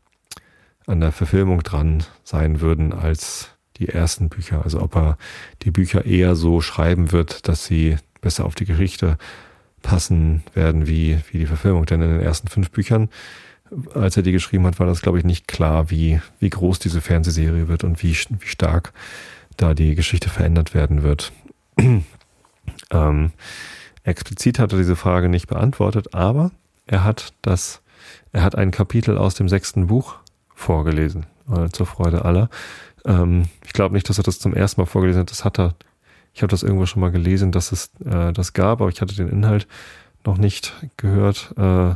an 0.86 1.00
der 1.00 1.12
Verfilmung 1.12 1.62
dran 1.62 2.04
sein 2.24 2.60
würden 2.60 2.92
als 2.92 3.51
die 3.86 3.88
ersten 3.88 4.28
Bücher. 4.28 4.62
Also 4.64 4.80
ob 4.80 4.96
er 4.96 5.18
die 5.62 5.70
Bücher 5.70 6.04
eher 6.04 6.34
so 6.36 6.60
schreiben 6.60 7.12
wird, 7.12 7.48
dass 7.48 7.64
sie 7.64 7.96
besser 8.20 8.44
auf 8.44 8.54
die 8.54 8.64
Geschichte 8.64 9.18
passen 9.82 10.42
werden 10.54 10.86
wie, 10.86 11.18
wie 11.30 11.38
die 11.38 11.46
Verfilmung. 11.46 11.86
Denn 11.86 12.00
in 12.00 12.10
den 12.10 12.20
ersten 12.20 12.48
fünf 12.48 12.70
Büchern, 12.70 13.08
als 13.94 14.16
er 14.16 14.22
die 14.22 14.32
geschrieben 14.32 14.66
hat, 14.66 14.78
war 14.78 14.86
das, 14.86 15.02
glaube 15.02 15.18
ich, 15.18 15.24
nicht 15.24 15.48
klar, 15.48 15.90
wie, 15.90 16.20
wie 16.38 16.50
groß 16.50 16.78
diese 16.78 17.00
Fernsehserie 17.00 17.68
wird 17.68 17.84
und 17.84 18.02
wie, 18.02 18.16
wie 18.40 18.46
stark 18.46 18.92
da 19.56 19.74
die 19.74 19.94
Geschichte 19.94 20.30
verändert 20.30 20.74
werden 20.74 21.02
wird. 21.02 21.32
ähm, 22.90 23.32
explizit 24.04 24.58
hat 24.58 24.72
er 24.72 24.78
diese 24.78 24.96
Frage 24.96 25.28
nicht 25.28 25.48
beantwortet, 25.48 26.14
aber 26.14 26.52
er 26.86 27.04
hat 27.04 27.34
das, 27.42 27.82
er 28.32 28.42
hat 28.42 28.54
ein 28.54 28.70
Kapitel 28.70 29.18
aus 29.18 29.34
dem 29.34 29.48
sechsten 29.48 29.88
Buch 29.88 30.16
vorgelesen, 30.54 31.26
äh, 31.50 31.68
zur 31.70 31.86
Freude 31.86 32.24
aller. 32.24 32.48
Ähm, 33.06 33.44
ich 33.64 33.72
glaube 33.72 33.94
nicht, 33.94 34.08
dass 34.08 34.18
er 34.18 34.24
das 34.24 34.38
zum 34.38 34.54
ersten 34.54 34.80
Mal 34.80 34.86
vorgelesen 34.86 35.20
hat. 35.20 35.30
Das 35.30 35.44
hat 35.44 35.58
er, 35.58 35.74
ich 36.34 36.42
habe 36.42 36.50
das 36.50 36.62
irgendwo 36.62 36.86
schon 36.86 37.00
mal 37.00 37.10
gelesen, 37.10 37.52
dass 37.52 37.72
es 37.72 37.90
äh, 38.04 38.32
das 38.32 38.52
gab, 38.52 38.80
aber 38.80 38.90
ich 38.90 39.00
hatte 39.00 39.14
den 39.14 39.28
Inhalt 39.28 39.66
noch 40.24 40.38
nicht 40.38 40.72
gehört. 40.96 41.54
Äh, 41.56 41.94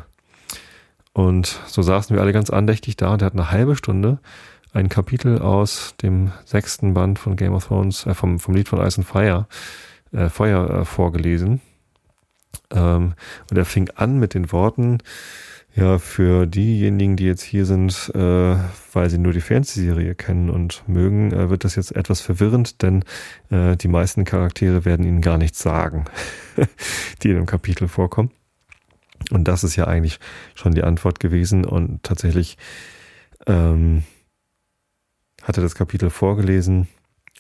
und 1.12 1.60
so 1.66 1.82
saßen 1.82 2.14
wir 2.14 2.20
alle 2.22 2.32
ganz 2.32 2.50
andächtig 2.50 2.96
da 2.96 3.12
und 3.12 3.22
er 3.22 3.26
hat 3.26 3.32
eine 3.32 3.50
halbe 3.50 3.76
Stunde 3.76 4.18
ein 4.76 4.88
Kapitel 4.90 5.40
aus 5.40 5.94
dem 6.02 6.32
sechsten 6.44 6.92
Band 6.92 7.18
von 7.18 7.36
Game 7.36 7.54
of 7.54 7.66
Thrones, 7.66 8.06
äh, 8.06 8.14
vom, 8.14 8.38
vom 8.38 8.54
Lied 8.54 8.68
von 8.68 8.80
Ice 8.80 8.98
and 8.98 9.08
Fire, 9.08 9.46
äh, 10.12 10.28
Feuer 10.28 10.68
äh, 10.70 10.84
vorgelesen. 10.84 11.60
Ähm, 12.70 13.14
und 13.50 13.56
er 13.56 13.64
fing 13.64 13.90
an 13.96 14.18
mit 14.18 14.34
den 14.34 14.52
Worten, 14.52 14.98
ja, 15.76 15.98
für 15.98 16.46
diejenigen, 16.46 17.16
die 17.16 17.26
jetzt 17.26 17.42
hier 17.42 17.66
sind, 17.66 18.10
äh, 18.14 18.56
weil 18.92 19.10
sie 19.10 19.18
nur 19.18 19.34
die 19.34 19.42
Fernsehserie 19.42 20.14
kennen 20.14 20.48
und 20.48 20.82
mögen, 20.88 21.32
äh, 21.32 21.50
wird 21.50 21.64
das 21.64 21.76
jetzt 21.76 21.94
etwas 21.94 22.22
verwirrend, 22.22 22.80
denn 22.80 23.04
äh, 23.50 23.76
die 23.76 23.88
meisten 23.88 24.24
Charaktere 24.24 24.86
werden 24.86 25.04
ihnen 25.04 25.20
gar 25.20 25.36
nichts 25.36 25.60
sagen, 25.60 26.06
die 27.22 27.28
in 27.28 27.36
dem 27.36 27.44
Kapitel 27.44 27.88
vorkommen. 27.88 28.30
Und 29.30 29.48
das 29.48 29.64
ist 29.64 29.76
ja 29.76 29.86
eigentlich 29.86 30.18
schon 30.54 30.74
die 30.74 30.82
Antwort 30.82 31.20
gewesen. 31.20 31.66
Und 31.66 32.02
tatsächlich 32.02 32.56
ähm, 33.46 34.04
hatte 35.42 35.60
das 35.60 35.74
Kapitel 35.74 36.08
vorgelesen. 36.08 36.88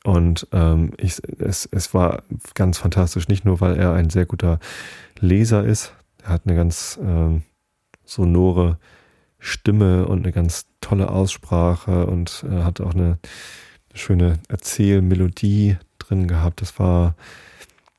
Und 0.04 0.46
ähm, 0.52 0.92
ich, 0.98 1.22
es, 1.38 1.66
es 1.72 1.94
war 1.94 2.22
ganz 2.54 2.76
fantastisch, 2.76 3.28
nicht 3.28 3.46
nur, 3.46 3.62
weil 3.62 3.76
er 3.76 3.94
ein 3.94 4.10
sehr 4.10 4.26
guter 4.26 4.58
Leser 5.20 5.64
ist, 5.64 5.94
er 6.22 6.30
hat 6.30 6.42
eine 6.44 6.56
ganz 6.56 6.98
ähm, 7.02 7.42
sonore 8.06 8.78
Stimme 9.38 10.06
und 10.06 10.24
eine 10.24 10.32
ganz 10.32 10.66
tolle 10.80 11.10
Aussprache 11.10 12.06
und 12.06 12.44
äh, 12.50 12.62
hat 12.62 12.80
auch 12.80 12.94
eine, 12.94 13.18
schöne 13.98 14.38
Erzählmelodie 14.48 15.76
drin 15.98 16.28
gehabt. 16.28 16.60
Das 16.60 16.78
war, 16.78 17.16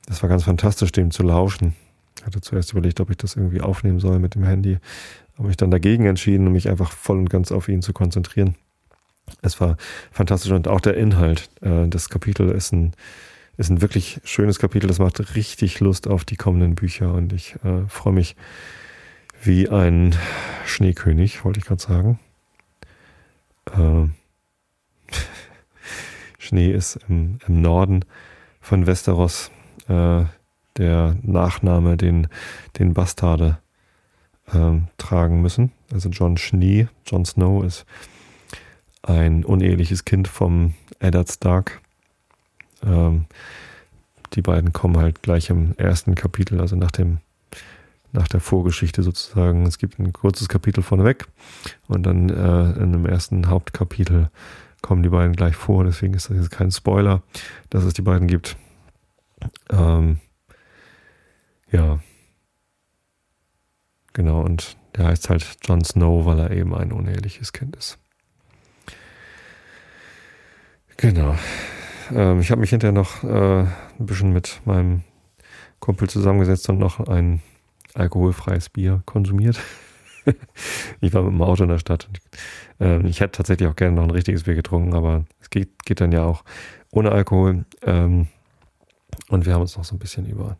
das 0.05 0.21
war 0.21 0.29
ganz 0.29 0.43
fantastisch, 0.43 0.91
dem 0.91 1.11
zu 1.11 1.23
lauschen. 1.23 1.75
Ich 2.19 2.25
hatte 2.25 2.41
zuerst 2.41 2.71
überlegt, 2.71 2.99
ob 2.99 3.09
ich 3.09 3.17
das 3.17 3.35
irgendwie 3.35 3.61
aufnehmen 3.61 3.99
soll 3.99 4.19
mit 4.19 4.35
dem 4.35 4.43
Handy, 4.43 4.77
aber 5.37 5.47
mich 5.47 5.57
dann 5.57 5.71
dagegen 5.71 6.05
entschieden, 6.05 6.47
um 6.47 6.53
mich 6.53 6.69
einfach 6.69 6.91
voll 6.91 7.17
und 7.17 7.29
ganz 7.29 7.51
auf 7.51 7.67
ihn 7.67 7.81
zu 7.81 7.93
konzentrieren. 7.93 8.55
Es 9.41 9.59
war 9.59 9.77
fantastisch 10.11 10.51
und 10.51 10.67
auch 10.67 10.81
der 10.81 10.95
Inhalt. 10.95 11.49
Äh, 11.61 11.87
das 11.87 12.09
Kapitel 12.09 12.49
ist 12.49 12.71
ein, 12.71 12.93
ist 13.57 13.69
ein 13.69 13.81
wirklich 13.81 14.21
schönes 14.23 14.59
Kapitel. 14.59 14.87
Das 14.87 14.99
macht 14.99 15.35
richtig 15.35 15.79
Lust 15.79 16.07
auf 16.07 16.25
die 16.25 16.37
kommenden 16.37 16.75
Bücher 16.75 17.13
und 17.13 17.33
ich 17.33 17.55
äh, 17.63 17.87
freue 17.87 18.13
mich 18.13 18.35
wie 19.43 19.69
ein 19.69 20.15
Schneekönig, 20.65 21.43
wollte 21.45 21.59
ich 21.59 21.65
gerade 21.65 21.81
sagen. 21.81 22.19
Äh, 23.71 24.07
Schnee 26.37 26.71
ist 26.71 26.99
im, 27.07 27.39
im, 27.47 27.61
Norden 27.61 28.05
von 28.61 28.87
Westeros 28.87 29.51
äh, 29.87 30.25
der 30.77 31.15
Nachname, 31.21 31.97
den, 31.97 32.27
den 32.77 32.93
Bastarde 32.93 33.59
äh, 34.51 34.73
tragen 34.97 35.41
müssen. 35.41 35.71
Also 35.91 36.09
John 36.09 36.37
Schnee, 36.37 36.87
John 37.05 37.25
Snow 37.25 37.63
ist 37.63 37.85
ein 39.03 39.45
uneheliches 39.45 40.05
Kind 40.05 40.27
vom 40.27 40.73
Eddard 40.99 41.31
Stark. 41.31 41.81
Ähm, 42.83 43.25
die 44.33 44.41
beiden 44.41 44.73
kommen 44.73 44.97
halt 44.97 45.23
gleich 45.23 45.49
im 45.49 45.73
ersten 45.77 46.15
Kapitel, 46.15 46.59
also 46.59 46.75
nach 46.75 46.91
dem 46.91 47.19
nach 48.17 48.27
der 48.27 48.39
Vorgeschichte 48.39 49.03
sozusagen. 49.03 49.65
Es 49.65 49.77
gibt 49.77 49.99
ein 49.99 50.11
kurzes 50.11 50.49
Kapitel 50.49 50.81
vorneweg 50.81 51.27
und 51.87 52.03
dann 52.03 52.29
äh, 52.29 52.71
in 52.81 52.91
dem 52.91 53.05
ersten 53.05 53.47
Hauptkapitel 53.47 54.29
kommen 54.81 55.03
die 55.03 55.09
beiden 55.09 55.35
gleich 55.35 55.55
vor. 55.55 55.83
Deswegen 55.83 56.15
ist 56.15 56.29
das 56.29 56.37
jetzt 56.37 56.51
kein 56.51 56.71
Spoiler, 56.71 57.21
dass 57.69 57.83
es 57.83 57.93
die 57.93 58.01
beiden 58.01 58.27
gibt. 58.27 58.57
Ähm, 59.69 60.17
ja. 61.71 61.99
Genau, 64.13 64.41
und 64.41 64.77
der 64.95 65.05
heißt 65.05 65.29
halt 65.29 65.57
Jon 65.63 65.83
Snow, 65.83 66.25
weil 66.25 66.39
er 66.39 66.51
eben 66.51 66.73
ein 66.73 66.91
uneheliches 66.91 67.53
Kind 67.53 67.75
ist. 67.75 67.99
Genau. 70.97 71.35
Ähm, 72.11 72.39
ich 72.39 72.49
habe 72.49 72.61
mich 72.61 72.71
hinterher 72.71 72.93
noch 72.93 73.23
äh, 73.23 73.59
ein 73.59 74.05
bisschen 74.05 74.33
mit 74.33 74.59
meinem 74.65 75.03
Kumpel 75.79 76.09
zusammengesetzt 76.09 76.67
und 76.69 76.79
noch 76.79 76.99
ein 77.07 77.43
alkoholfreies 77.97 78.69
Bier 78.69 79.01
konsumiert. 79.05 79.59
ich 81.01 81.13
war 81.13 81.23
mit 81.23 81.33
dem 81.33 81.41
Auto 81.41 81.63
in 81.63 81.69
der 81.69 81.79
Stadt. 81.79 82.09
Ähm, 82.79 83.05
ich 83.05 83.19
hätte 83.19 83.37
tatsächlich 83.37 83.67
auch 83.67 83.75
gerne 83.75 83.95
noch 83.95 84.03
ein 84.03 84.11
richtiges 84.11 84.43
Bier 84.43 84.55
getrunken, 84.55 84.93
aber 84.93 85.25
es 85.41 85.49
geht, 85.49 85.83
geht 85.85 86.01
dann 86.01 86.11
ja 86.11 86.23
auch 86.23 86.43
ohne 86.91 87.11
Alkohol. 87.11 87.65
Ähm, 87.83 88.27
und 89.29 89.45
wir 89.45 89.53
haben 89.53 89.61
uns 89.61 89.77
noch 89.77 89.83
so 89.83 89.95
ein 89.95 89.99
bisschen 89.99 90.25
über 90.25 90.57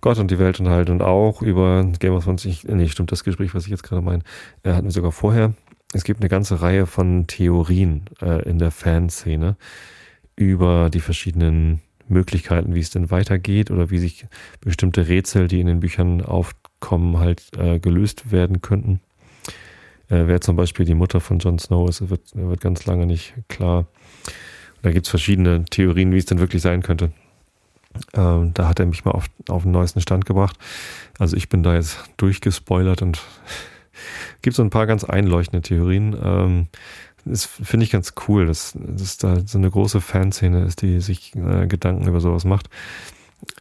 Gott 0.00 0.18
und 0.18 0.30
die 0.30 0.38
Welt 0.38 0.58
unterhalten 0.58 0.92
und 0.92 1.02
auch 1.02 1.42
über 1.42 1.84
Game 1.98 2.14
of 2.14 2.24
Thrones. 2.24 2.44
Ich, 2.44 2.64
nee, 2.64 2.88
stimmt, 2.88 3.12
das 3.12 3.24
Gespräch, 3.24 3.54
was 3.54 3.64
ich 3.64 3.70
jetzt 3.70 3.82
gerade 3.82 4.02
meine, 4.02 4.22
äh, 4.62 4.72
hatten 4.72 4.86
wir 4.86 4.92
sogar 4.92 5.12
vorher. 5.12 5.54
Es 5.92 6.04
gibt 6.04 6.20
eine 6.20 6.28
ganze 6.28 6.62
Reihe 6.62 6.86
von 6.86 7.26
Theorien 7.26 8.04
äh, 8.22 8.48
in 8.48 8.58
der 8.58 8.70
Fanszene 8.70 9.56
über 10.36 10.88
die 10.88 11.00
verschiedenen 11.00 11.80
Möglichkeiten, 12.10 12.74
wie 12.74 12.80
es 12.80 12.90
denn 12.90 13.10
weitergeht 13.10 13.70
oder 13.70 13.90
wie 13.90 13.98
sich 13.98 14.26
bestimmte 14.60 15.08
Rätsel, 15.08 15.48
die 15.48 15.60
in 15.60 15.66
den 15.66 15.80
Büchern 15.80 16.22
aufkommen, 16.22 17.18
halt 17.18 17.42
äh, 17.56 17.78
gelöst 17.78 18.30
werden 18.32 18.60
könnten. 18.60 19.00
Äh, 20.08 20.26
wer 20.26 20.40
zum 20.40 20.56
Beispiel 20.56 20.84
die 20.84 20.94
Mutter 20.94 21.20
von 21.20 21.38
Jon 21.38 21.58
Snow 21.58 21.88
ist, 21.88 22.10
wird, 22.10 22.22
wird 22.34 22.60
ganz 22.60 22.84
lange 22.86 23.06
nicht 23.06 23.34
klar. 23.48 23.86
Da 24.82 24.92
gibt 24.92 25.06
es 25.06 25.10
verschiedene 25.10 25.64
Theorien, 25.64 26.12
wie 26.12 26.18
es 26.18 26.26
denn 26.26 26.40
wirklich 26.40 26.62
sein 26.62 26.82
könnte. 26.82 27.12
Ähm, 28.14 28.52
da 28.54 28.68
hat 28.68 28.80
er 28.80 28.86
mich 28.86 29.04
mal 29.04 29.12
auf, 29.12 29.26
auf 29.48 29.62
den 29.62 29.72
neuesten 29.72 30.00
Stand 30.00 30.26
gebracht. 30.26 30.56
Also 31.18 31.36
ich 31.36 31.48
bin 31.48 31.62
da 31.62 31.74
jetzt 31.74 31.98
durchgespoilert 32.16 33.02
und 33.02 33.20
gibt 34.42 34.56
so 34.56 34.62
ein 34.62 34.70
paar 34.70 34.86
ganz 34.86 35.04
einleuchtende 35.04 35.62
Theorien. 35.62 36.16
Ähm, 36.22 36.68
das 37.24 37.44
finde 37.44 37.84
ich 37.84 37.90
ganz 37.90 38.14
cool, 38.28 38.46
dass, 38.46 38.74
dass 38.74 39.18
da 39.18 39.40
so 39.44 39.58
eine 39.58 39.70
große 39.70 40.00
Fanszene 40.00 40.64
ist, 40.64 40.82
die 40.82 41.00
sich 41.00 41.34
äh, 41.36 41.66
Gedanken 41.66 42.06
über 42.06 42.20
sowas 42.20 42.44
macht. 42.44 42.68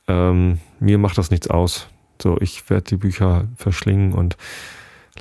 Ähm, 0.07 0.59
mir 0.79 0.97
macht 0.97 1.17
das 1.17 1.31
nichts 1.31 1.49
aus. 1.49 1.87
So, 2.21 2.37
ich 2.41 2.69
werde 2.69 2.83
die 2.83 2.97
Bücher 2.97 3.47
verschlingen 3.55 4.13
und 4.13 4.37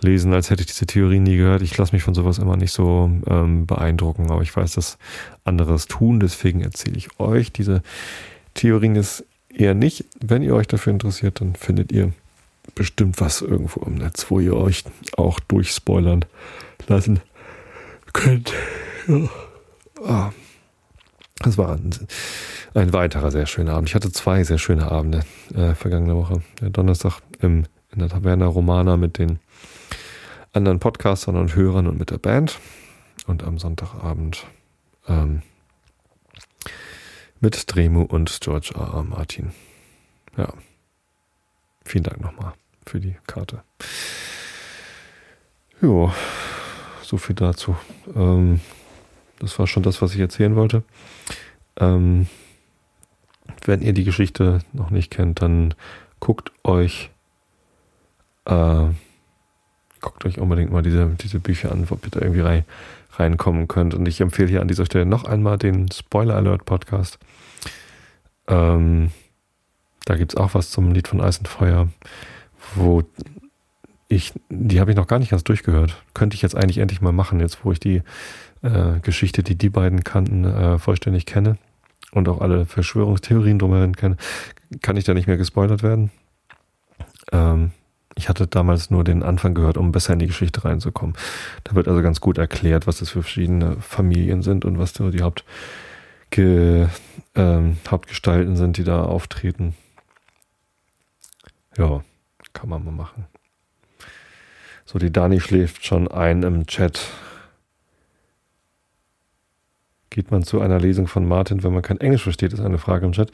lesen, 0.00 0.32
als 0.32 0.50
hätte 0.50 0.62
ich 0.62 0.66
diese 0.66 0.86
Theorie 0.86 1.20
nie 1.20 1.36
gehört. 1.36 1.62
Ich 1.62 1.76
lasse 1.76 1.94
mich 1.94 2.02
von 2.02 2.14
sowas 2.14 2.38
immer 2.38 2.56
nicht 2.56 2.72
so 2.72 3.10
ähm, 3.26 3.66
beeindrucken, 3.66 4.30
aber 4.30 4.42
ich 4.42 4.54
weiß, 4.56 4.72
dass 4.72 4.98
andere 5.44 5.74
es 5.74 5.86
tun, 5.86 6.20
deswegen 6.20 6.60
erzähle 6.60 6.96
ich 6.96 7.18
euch 7.20 7.52
diese 7.52 7.82
Theorien 8.54 8.96
ist 8.96 9.24
eher 9.54 9.74
nicht. 9.74 10.04
Wenn 10.20 10.42
ihr 10.42 10.54
euch 10.54 10.66
dafür 10.66 10.92
interessiert, 10.92 11.40
dann 11.40 11.54
findet 11.54 11.92
ihr 11.92 12.12
bestimmt 12.74 13.20
was 13.20 13.40
irgendwo 13.40 13.80
im 13.82 13.94
Netz, 13.94 14.26
wo 14.30 14.40
ihr 14.40 14.56
euch 14.56 14.84
auch 15.16 15.40
durchspoilern 15.40 16.24
lassen 16.88 17.20
könnt. 18.12 18.52
Ja. 19.06 19.28
Ah. 20.04 20.32
Das 21.40 21.56
war 21.56 21.72
ein, 21.72 21.90
ein, 22.74 22.92
weiterer 22.92 23.30
sehr 23.30 23.46
schöner 23.46 23.74
Abend. 23.74 23.88
Ich 23.88 23.94
hatte 23.94 24.10
zwei 24.10 24.42
sehr 24.42 24.58
schöne 24.58 24.90
Abende 24.90 25.24
äh, 25.54 25.74
vergangene 25.74 26.16
Woche. 26.16 26.42
Der 26.60 26.70
Donnerstag 26.70 27.20
im, 27.40 27.64
in 27.92 28.00
der 28.00 28.08
Taverna 28.08 28.46
Romana 28.46 28.96
mit 28.96 29.18
den 29.18 29.38
anderen 30.52 30.80
Podcastern 30.80 31.36
und 31.36 31.54
Hörern 31.54 31.86
und 31.86 31.98
mit 31.98 32.10
der 32.10 32.18
Band. 32.18 32.58
Und 33.26 33.44
am 33.44 33.58
Sonntagabend 33.58 34.46
ähm, 35.06 35.42
mit 37.40 37.72
Dremu 37.72 38.02
und 38.02 38.36
George 38.40 38.72
R. 38.74 38.94
R. 38.94 39.04
Martin. 39.04 39.52
Ja. 40.36 40.52
Vielen 41.84 42.04
Dank 42.04 42.20
nochmal 42.20 42.52
für 42.84 42.98
die 42.98 43.16
Karte. 43.26 43.62
Jo 45.80 46.12
so 47.08 47.16
viel 47.16 47.34
dazu. 47.34 47.76
Ähm, 48.14 48.60
das 49.38 49.58
war 49.58 49.66
schon 49.66 49.82
das, 49.82 50.02
was 50.02 50.14
ich 50.14 50.20
erzählen 50.20 50.56
wollte. 50.56 50.82
Ähm, 51.78 52.26
wenn 53.64 53.82
ihr 53.82 53.92
die 53.92 54.04
Geschichte 54.04 54.60
noch 54.72 54.90
nicht 54.90 55.10
kennt, 55.10 55.42
dann 55.42 55.74
guckt 56.20 56.52
euch 56.64 57.10
äh, 58.44 58.88
guckt 60.00 60.24
euch 60.24 60.38
unbedingt 60.38 60.72
mal 60.72 60.82
diese, 60.82 61.06
diese 61.20 61.40
Bücher 61.40 61.72
an, 61.72 61.88
wo 61.90 61.94
ihr 61.94 62.10
da 62.10 62.20
irgendwie 62.20 62.40
rein, 62.40 62.64
reinkommen 63.12 63.68
könnt. 63.68 63.94
Und 63.94 64.06
ich 64.06 64.20
empfehle 64.20 64.48
hier 64.48 64.60
an 64.60 64.68
dieser 64.68 64.86
Stelle 64.86 65.06
noch 65.06 65.24
einmal 65.24 65.58
den 65.58 65.90
Spoiler 65.90 66.36
Alert 66.36 66.64
Podcast. 66.64 67.18
Ähm, 68.46 69.10
da 70.04 70.16
gibt 70.16 70.32
es 70.32 70.36
auch 70.36 70.54
was 70.54 70.70
zum 70.70 70.92
Lied 70.92 71.08
von 71.08 71.20
Eis 71.20 71.38
und 71.38 71.48
Feuer, 71.48 71.88
wo 72.74 73.02
ich, 74.08 74.32
die 74.48 74.80
habe 74.80 74.90
ich 74.90 74.96
noch 74.96 75.06
gar 75.06 75.18
nicht 75.18 75.30
ganz 75.30 75.44
durchgehört. 75.44 76.02
Könnte 76.14 76.34
ich 76.34 76.42
jetzt 76.42 76.56
eigentlich 76.56 76.78
endlich 76.78 77.00
mal 77.00 77.12
machen, 77.12 77.40
jetzt 77.40 77.64
wo 77.64 77.72
ich 77.72 77.78
die 77.78 78.02
äh, 78.62 79.00
Geschichte, 79.02 79.42
die 79.42 79.56
die 79.56 79.68
beiden 79.68 80.02
kannten, 80.02 80.44
äh, 80.44 80.78
vollständig 80.78 81.26
kenne 81.26 81.58
und 82.12 82.28
auch 82.28 82.40
alle 82.40 82.64
Verschwörungstheorien 82.64 83.58
drumherum 83.58 83.94
kenne, 83.94 84.16
kann 84.80 84.96
ich 84.96 85.04
da 85.04 85.12
nicht 85.14 85.26
mehr 85.26 85.36
gespoilert 85.36 85.82
werden. 85.82 86.10
Ähm, 87.32 87.72
ich 88.16 88.28
hatte 88.28 88.46
damals 88.46 88.90
nur 88.90 89.04
den 89.04 89.22
Anfang 89.22 89.54
gehört, 89.54 89.76
um 89.76 89.92
besser 89.92 90.14
in 90.14 90.18
die 90.18 90.26
Geschichte 90.26 90.64
reinzukommen. 90.64 91.14
Da 91.64 91.74
wird 91.74 91.86
also 91.86 92.02
ganz 92.02 92.20
gut 92.20 92.38
erklärt, 92.38 92.86
was 92.86 92.98
das 92.98 93.10
für 93.10 93.22
verschiedene 93.22 93.76
Familien 93.80 94.42
sind 94.42 94.64
und 94.64 94.78
was 94.78 94.92
so 94.92 95.10
die 95.10 95.22
Haupt, 95.22 95.44
ähm, 96.36 97.78
Hauptgestalten 97.88 98.56
sind, 98.56 98.76
die 98.76 98.84
da 98.84 99.04
auftreten. 99.04 99.76
Ja, 101.76 102.02
kann 102.52 102.68
man 102.68 102.84
mal 102.84 102.90
machen. 102.90 103.26
So, 104.90 104.98
die 104.98 105.12
Dani 105.12 105.38
schläft 105.38 105.84
schon 105.84 106.08
ein 106.08 106.42
im 106.42 106.66
Chat. 106.66 107.10
Geht 110.08 110.30
man 110.30 110.44
zu 110.44 110.62
einer 110.62 110.80
Lesung 110.80 111.08
von 111.08 111.28
Martin, 111.28 111.62
wenn 111.62 111.74
man 111.74 111.82
kein 111.82 112.00
Englisch 112.00 112.22
versteht, 112.22 112.54
ist 112.54 112.60
eine 112.60 112.78
Frage 112.78 113.04
im 113.04 113.12
Chat. 113.12 113.30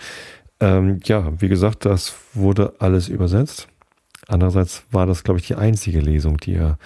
Ähm, 0.59 0.99
ja, 1.05 1.41
wie 1.41 1.47
gesagt, 1.47 1.85
das 1.85 2.17
wurde 2.33 2.75
alles 2.81 3.09
übersetzt. 3.09 3.69
Andererseits 4.27 4.83
war 4.91 5.07
das, 5.07 5.23
glaube 5.23 5.39
ich, 5.39 5.47
die 5.47 5.55
einzige 5.55 6.01
Lesung, 6.01 6.39
die 6.39 6.55
er 6.55 6.77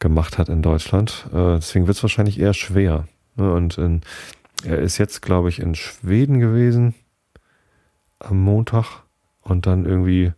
gemacht 0.00 0.36
hat 0.36 0.48
in 0.48 0.62
Deutschland. 0.62 1.28
Äh, 1.32 1.54
deswegen 1.54 1.86
wird 1.86 1.96
es 1.96 2.02
wahrscheinlich 2.02 2.40
eher 2.40 2.54
schwer. 2.54 3.06
Ne? 3.36 3.52
Und 3.52 3.78
in, 3.78 4.00
er 4.64 4.78
ist 4.78 4.98
jetzt, 4.98 5.22
glaube 5.22 5.48
ich, 5.48 5.60
in 5.60 5.76
Schweden 5.76 6.40
gewesen 6.40 6.96
am 8.18 8.40
Montag. 8.40 9.04
Und 9.42 9.66
dann 9.66 9.86
irgendwie 9.86 10.32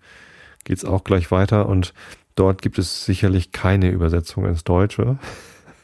geht 0.65 0.77
es 0.77 0.85
auch 0.85 1.03
gleich 1.03 1.31
weiter. 1.31 1.67
Und 1.67 1.95
dort 2.35 2.63
gibt 2.63 2.79
es 2.79 3.05
sicherlich 3.05 3.53
keine 3.53 3.91
Übersetzung 3.91 4.47
ins 4.47 4.65
Deutsche. 4.65 5.19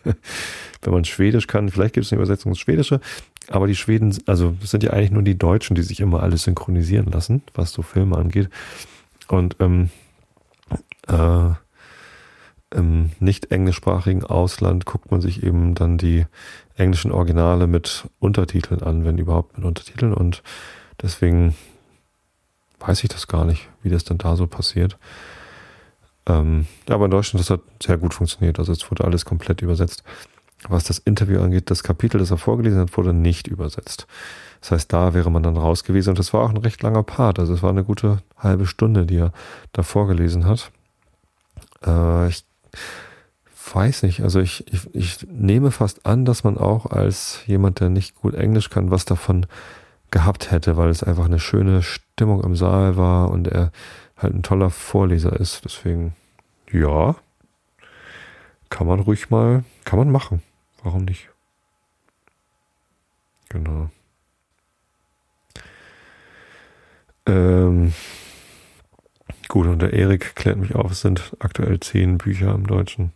Wenn 0.83 0.93
man 0.93 1.05
Schwedisch 1.05 1.47
kann, 1.47 1.69
vielleicht 1.69 1.95
gibt 1.95 2.07
es 2.07 2.13
eine 2.13 2.21
Übersetzung 2.21 2.53
ins 2.53 2.59
Schwedische. 2.59 3.01
Aber 3.49 3.67
die 3.67 3.77
Schweden, 3.77 4.17
also 4.27 4.57
es 4.63 4.71
sind 4.71 4.83
ja 4.83 4.91
eigentlich 4.91 5.11
nur 5.11 5.23
die 5.23 5.39
Deutschen, 5.39 5.75
die 5.75 5.83
sich 5.83 6.01
immer 6.01 6.23
alles 6.23 6.45
synchronisieren 6.45 7.11
lassen, 7.11 7.43
was 7.55 7.73
so 7.73 7.83
Filme 7.83 8.17
angeht. 8.17 8.49
Und 9.29 9.57
ähm, 9.61 9.91
äh, 11.09 11.51
im 12.73 13.11
nicht 13.19 13.51
englischsprachigen 13.51 14.25
Ausland 14.25 14.87
guckt 14.87 15.11
man 15.11 15.21
sich 15.21 15.43
eben 15.43 15.75
dann 15.75 15.99
die 15.99 16.27
englischen 16.77 17.11
Originale 17.11 17.67
mit 17.67 18.09
Untertiteln 18.21 18.83
an, 18.83 19.05
wenn 19.05 19.19
überhaupt 19.19 19.57
mit 19.57 19.67
Untertiteln. 19.67 20.15
Und 20.15 20.43
deswegen 21.03 21.55
weiß 22.79 23.03
ich 23.03 23.09
das 23.09 23.27
gar 23.27 23.45
nicht, 23.45 23.69
wie 23.83 23.91
das 23.91 24.05
denn 24.05 24.19
da 24.19 24.37
so 24.37 24.47
passiert. 24.47 24.99
Ähm, 26.27 26.67
aber 26.89 27.07
in 27.07 27.11
Deutschland, 27.11 27.41
das 27.41 27.51
hat 27.51 27.61
sehr 27.83 27.97
gut 27.97 28.15
funktioniert. 28.15 28.59
Also 28.59 28.73
es 28.73 28.91
wurde 28.91 29.05
alles 29.05 29.25
komplett 29.25 29.63
übersetzt. 29.63 30.03
Was 30.69 30.85
das 30.85 30.99
Interview 30.99 31.41
angeht, 31.41 31.71
das 31.71 31.83
Kapitel, 31.83 32.19
das 32.19 32.31
er 32.31 32.37
vorgelesen 32.37 32.81
hat, 32.81 32.97
wurde 32.97 33.15
nicht 33.15 33.47
übersetzt. 33.47 34.07
Das 34.61 34.73
heißt, 34.73 34.93
da 34.93 35.15
wäre 35.15 35.31
man 35.31 35.43
dann 35.43 35.57
raus 35.57 35.85
gewesen. 35.85 36.11
Und 36.11 36.19
das 36.19 36.35
war 36.35 36.43
auch 36.43 36.51
ein 36.51 36.59
recht 36.59 36.83
langer 36.83 37.03
Part. 37.03 37.39
Also 37.39 37.55
es 37.55 37.63
war 37.63 37.71
eine 37.71 37.85
gute 37.85 38.19
halbe 38.37 38.67
Stunde, 38.67 39.07
die 39.07 39.17
er 39.17 39.33
da 39.73 39.83
vorgelesen 39.83 40.45
hat. 40.45 40.71
Äh, 41.85 42.29
ich 42.29 42.45
weiß 43.73 44.03
nicht. 44.03 44.23
Also 44.23 44.41
ich, 44.41 44.71
ich, 44.73 44.95
ich 44.95 45.27
nehme 45.31 45.71
fast 45.71 46.05
an, 46.05 46.27
dass 46.27 46.45
man 46.45 46.59
auch 46.59 46.87
als 46.87 47.41
jemand, 47.47 47.81
der 47.81 47.89
nicht 47.89 48.17
gut 48.17 48.35
Englisch 48.35 48.69
kann, 48.69 48.91
was 48.91 49.07
davon 49.07 49.47
gehabt 50.11 50.51
hätte, 50.51 50.77
weil 50.77 50.91
es 50.91 51.03
einfach 51.03 51.25
eine 51.25 51.39
schöne 51.39 51.83
Stimmung 51.83 52.43
im 52.43 52.57
Saal 52.57 52.97
war 52.97 53.31
und 53.31 53.49
er 53.49 53.71
halt 54.23 54.35
ein 54.35 54.43
toller 54.43 54.71
Vorleser 54.71 55.39
ist. 55.39 55.65
Deswegen, 55.65 56.15
ja, 56.71 57.17
kann 58.69 58.87
man 58.87 59.01
ruhig 59.01 59.31
mal, 59.31 59.65
kann 59.85 59.99
man 59.99 60.11
machen. 60.11 60.43
Warum 60.83 61.05
nicht? 61.05 61.29
Genau. 63.49 63.91
Ähm, 67.27 67.93
gut, 69.49 69.67
und 69.67 69.81
der 69.81 69.93
Erik 69.93 70.35
klärt 70.37 70.57
mich 70.57 70.75
auf, 70.75 70.93
es 70.93 71.01
sind 71.01 71.37
aktuell 71.41 71.81
zehn 71.81 72.19
Bücher 72.19 72.55
im 72.55 72.67
Deutschen. 72.67 73.13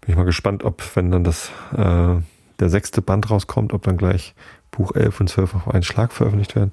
Bin 0.00 0.10
ich 0.10 0.16
mal 0.16 0.24
gespannt, 0.24 0.62
ob, 0.62 0.84
wenn 0.94 1.10
dann 1.10 1.24
das, 1.24 1.50
äh, 1.72 2.16
der 2.60 2.68
sechste 2.68 3.02
Band 3.02 3.30
rauskommt, 3.30 3.72
ob 3.72 3.82
dann 3.82 3.96
gleich 3.96 4.34
Buch 4.80 4.94
11 4.94 5.20
und 5.20 5.28
12 5.28 5.54
auf 5.56 5.68
einen 5.68 5.82
Schlag 5.82 6.10
veröffentlicht 6.10 6.56
werden. 6.56 6.72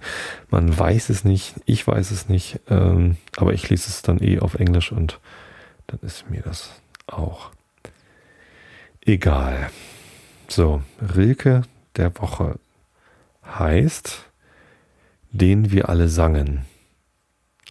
Man 0.50 0.80
weiß 0.80 1.10
es 1.10 1.26
nicht, 1.26 1.56
ich 1.66 1.86
weiß 1.86 2.12
es 2.12 2.30
nicht, 2.30 2.62
ähm, 2.70 3.18
aber 3.36 3.52
ich 3.52 3.70
lese 3.70 3.90
es 3.90 4.02
dann 4.02 4.24
eh 4.24 4.40
auf 4.40 4.56
Englisch 4.56 4.94
und 4.94 5.20
dann 5.88 6.00
ist 6.00 6.30
mir 6.30 6.42
das 6.42 6.72
auch 7.06 7.52
egal. 9.06 9.70
So, 10.48 10.82
Rilke 11.18 11.64
der 11.98 12.18
Woche 12.18 12.58
heißt, 13.46 14.24
den 15.32 15.72
wir 15.72 15.90
alle 15.90 16.08
sangen. 16.08 16.66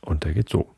Und 0.03 0.25
der 0.25 0.35
geht 0.35 0.51
so. 0.51 0.69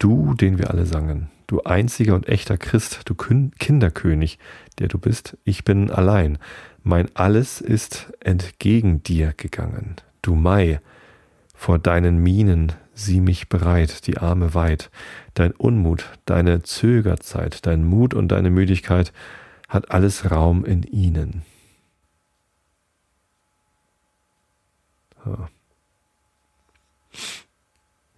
Du, 0.00 0.34
den 0.34 0.58
wir 0.58 0.70
alle 0.70 0.86
sangen, 0.86 1.30
du 1.46 1.62
einziger 1.62 2.16
und 2.16 2.28
echter 2.28 2.58
Christ, 2.58 3.02
du 3.04 3.14
Kinderkönig, 3.14 4.40
der 4.80 4.88
du 4.88 4.98
bist, 4.98 5.38
ich 5.44 5.62
bin 5.62 5.92
allein. 5.92 6.38
Mein 6.86 7.08
Alles 7.16 7.62
ist 7.62 8.12
entgegen 8.20 9.02
dir 9.02 9.32
gegangen. 9.32 9.96
Du 10.20 10.34
Mai, 10.34 10.80
vor 11.54 11.78
deinen 11.78 12.18
Mienen 12.18 12.72
sieh 12.92 13.20
mich 13.20 13.48
bereit, 13.48 14.06
die 14.06 14.18
Arme 14.18 14.52
weit. 14.52 14.90
Dein 15.32 15.52
Unmut, 15.52 16.04
deine 16.26 16.62
Zögerzeit, 16.62 17.64
dein 17.64 17.84
Mut 17.84 18.12
und 18.12 18.28
deine 18.28 18.50
Müdigkeit 18.50 19.14
hat 19.66 19.92
alles 19.92 20.30
Raum 20.30 20.66
in 20.66 20.82
ihnen. 20.82 21.42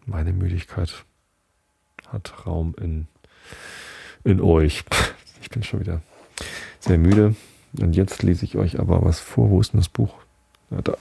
Meine 0.06 0.32
Müdigkeit 0.32 1.04
hat 2.08 2.46
Raum 2.46 2.74
in, 2.80 3.06
in 4.24 4.40
euch. 4.40 4.84
Ich 5.42 5.50
bin 5.50 5.62
schon 5.62 5.78
wieder 5.78 6.02
sehr 6.80 6.98
müde. 6.98 7.36
Und 7.80 7.96
jetzt 7.96 8.22
lese 8.22 8.44
ich 8.44 8.56
euch 8.56 8.78
aber 8.78 9.04
was 9.04 9.20
vor. 9.20 9.50
Wo 9.50 9.60
ist 9.60 9.72
denn 9.72 9.80
das 9.80 9.88
Buch? 9.88 10.14
Ja, 10.70 10.82
da. 10.82 10.96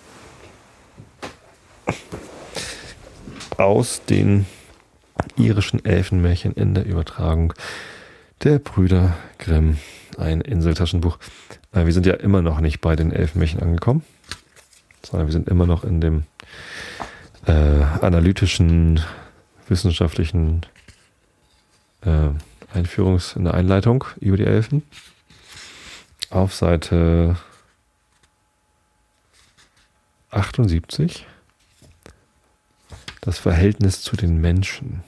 Aus 3.58 4.02
den 4.06 4.46
irischen 5.38 5.84
Elfenmärchen 5.86 6.54
in 6.54 6.74
der 6.74 6.86
Übertragung 6.86 7.54
der 8.44 8.60
Brüder 8.60 9.16
Grimm. 9.38 9.78
Ein 10.18 10.42
Inseltaschenbuch. 10.42 11.18
Äh, 11.74 11.86
wir 11.86 11.94
sind 11.94 12.06
ja 12.06 12.14
immer 12.14 12.42
noch 12.42 12.60
nicht 12.60 12.82
bei 12.82 12.96
den 12.96 13.12
Elfenmärchen 13.12 13.62
angekommen, 13.62 14.04
sondern 15.04 15.28
wir 15.28 15.34
sind 15.34 15.50
immer 15.50 15.66
noch 15.66 15.84
in 15.84 16.02
dem 16.02 16.24
äh, 17.46 17.52
analytischen, 17.52 19.02
wissenschaftlichen 19.68 20.66
äh, 22.02 22.30
Einführungs-, 22.74 23.36
in 23.36 23.46
der 23.46 23.54
Einleitung 23.54 24.06
über 24.20 24.38
die 24.38 24.46
Elfen 24.46 24.84
auf 26.36 26.54
Seite 26.54 27.38
78 30.32 31.26
das 33.22 33.40
Verhältnis 33.40 34.02
zu 34.02 34.18
den 34.18 34.42
Menschen. 34.42 35.04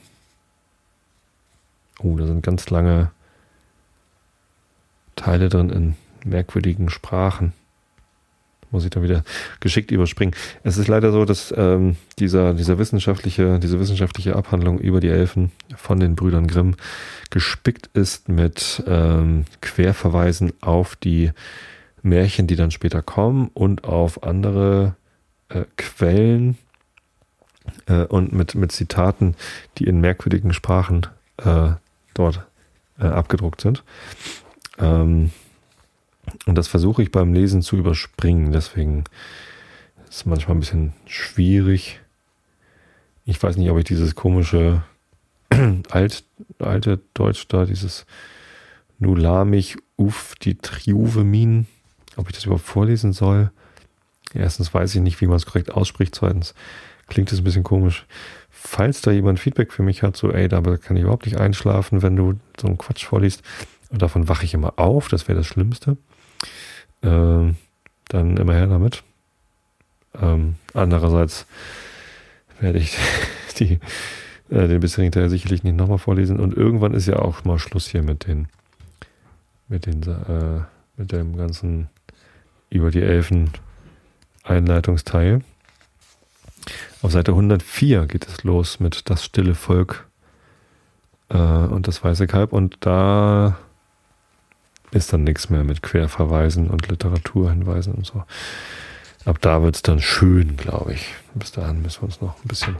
Oh, 2.00 2.16
da 2.16 2.26
sind 2.26 2.42
ganz 2.42 2.70
lange 2.70 3.10
Teile 5.16 5.50
drin 5.50 5.68
in 5.68 5.96
merkwürdigen 6.24 6.88
Sprachen 6.88 7.52
muss 8.70 8.84
ich 8.84 8.90
da 8.90 9.02
wieder 9.02 9.24
geschickt 9.60 9.90
überspringen. 9.90 10.34
Es 10.62 10.78
ist 10.78 10.88
leider 10.88 11.12
so, 11.12 11.24
dass 11.24 11.54
ähm, 11.56 11.96
dieser, 12.18 12.54
dieser 12.54 12.78
wissenschaftliche, 12.78 13.58
diese 13.58 13.80
wissenschaftliche 13.80 14.36
Abhandlung 14.36 14.78
über 14.78 15.00
die 15.00 15.08
Elfen 15.08 15.52
von 15.76 16.00
den 16.00 16.16
Brüdern 16.16 16.46
Grimm 16.46 16.76
gespickt 17.30 17.88
ist 17.94 18.28
mit 18.28 18.82
ähm, 18.86 19.44
Querverweisen 19.60 20.52
auf 20.60 20.96
die 20.96 21.30
Märchen, 22.02 22.46
die 22.46 22.56
dann 22.56 22.70
später 22.70 23.02
kommen 23.02 23.50
und 23.54 23.84
auf 23.84 24.22
andere 24.22 24.96
äh, 25.48 25.64
Quellen 25.76 26.58
äh, 27.86 28.04
und 28.04 28.32
mit, 28.32 28.54
mit 28.54 28.72
Zitaten, 28.72 29.34
die 29.78 29.84
in 29.84 30.00
merkwürdigen 30.00 30.52
Sprachen 30.52 31.06
äh, 31.38 31.70
dort 32.14 32.46
äh, 32.98 33.06
abgedruckt 33.06 33.60
sind. 33.60 33.82
Ähm, 34.78 35.30
und 36.46 36.56
das 36.56 36.68
versuche 36.68 37.02
ich 37.02 37.10
beim 37.10 37.32
Lesen 37.32 37.62
zu 37.62 37.76
überspringen. 37.76 38.52
Deswegen 38.52 39.04
ist 40.08 40.18
es 40.18 40.26
manchmal 40.26 40.56
ein 40.56 40.60
bisschen 40.60 40.92
schwierig. 41.06 42.00
Ich 43.24 43.42
weiß 43.42 43.56
nicht, 43.56 43.70
ob 43.70 43.78
ich 43.78 43.84
dieses 43.84 44.14
komische 44.14 44.82
alt, 45.90 46.24
alte 46.58 47.00
Deutsch 47.14 47.46
da, 47.48 47.64
dieses 47.64 48.06
Nulamich 48.98 49.76
Uf 49.96 50.34
die 50.40 50.56
Triuvemin, 50.56 51.66
ob 52.16 52.28
ich 52.28 52.34
das 52.34 52.44
überhaupt 52.44 52.64
vorlesen 52.64 53.12
soll. 53.12 53.50
Erstens 54.32 54.72
weiß 54.72 54.94
ich 54.94 55.00
nicht, 55.00 55.20
wie 55.20 55.26
man 55.26 55.36
es 55.36 55.46
korrekt 55.46 55.72
ausspricht. 55.72 56.14
Zweitens 56.14 56.54
klingt 57.08 57.32
es 57.32 57.40
ein 57.40 57.44
bisschen 57.44 57.64
komisch. 57.64 58.06
Falls 58.50 59.00
da 59.00 59.10
jemand 59.10 59.40
Feedback 59.40 59.72
für 59.72 59.82
mich 59.82 60.02
hat, 60.02 60.16
so, 60.16 60.32
ey, 60.32 60.48
da 60.48 60.60
kann 60.76 60.96
ich 60.96 61.02
überhaupt 61.02 61.26
nicht 61.26 61.38
einschlafen, 61.38 62.02
wenn 62.02 62.16
du 62.16 62.34
so 62.60 62.66
einen 62.66 62.78
Quatsch 62.78 63.04
vorliest. 63.06 63.42
Und 63.90 64.02
davon 64.02 64.28
wache 64.28 64.44
ich 64.44 64.54
immer 64.54 64.78
auf, 64.78 65.08
das 65.08 65.26
wäre 65.26 65.38
das 65.38 65.46
Schlimmste 65.46 65.96
äh, 67.02 67.52
dann 68.08 68.36
immer 68.36 68.54
her 68.54 68.66
damit. 68.66 69.02
Ähm, 70.20 70.56
andererseits 70.74 71.46
werde 72.60 72.78
ich 72.78 72.96
die, 73.58 73.78
äh, 74.50 74.68
den 74.68 74.80
bisherigen 74.80 75.12
Teil 75.12 75.28
sicherlich 75.30 75.62
nicht 75.62 75.76
nochmal 75.76 75.98
vorlesen. 75.98 76.40
Und 76.40 76.56
irgendwann 76.56 76.94
ist 76.94 77.06
ja 77.06 77.16
auch 77.16 77.44
mal 77.44 77.58
Schluss 77.58 77.88
hier 77.88 78.02
mit 78.02 78.26
den, 78.26 78.48
mit 79.68 79.86
den, 79.86 80.02
äh, 80.02 80.62
mit 80.96 81.12
dem 81.12 81.36
ganzen 81.36 81.88
über 82.70 82.90
die 82.90 83.02
Elfen 83.02 83.50
Einleitungsteil. 84.42 85.42
Auf 87.02 87.12
Seite 87.12 87.32
104 87.32 88.06
geht 88.06 88.26
es 88.26 88.42
los 88.44 88.80
mit 88.80 89.08
Das 89.08 89.24
stille 89.24 89.54
Volk 89.54 90.06
äh, 91.28 91.36
und 91.36 91.86
das 91.86 92.02
weiße 92.02 92.26
Kalb 92.26 92.52
und 92.52 92.76
da 92.80 93.58
ist 94.90 95.12
dann 95.12 95.24
nichts 95.24 95.50
mehr 95.50 95.64
mit 95.64 95.82
Querverweisen 95.82 96.68
und 96.70 96.88
Literaturhinweisen 96.88 97.94
und 97.94 98.06
so. 98.06 98.24
Ab 99.24 99.38
da 99.40 99.62
wird 99.62 99.76
es 99.76 99.82
dann 99.82 100.00
schön, 100.00 100.56
glaube 100.56 100.94
ich. 100.94 101.14
Bis 101.34 101.52
dahin 101.52 101.82
müssen 101.82 102.00
wir 102.00 102.04
uns 102.04 102.20
noch 102.20 102.42
ein 102.42 102.48
bisschen 102.48 102.76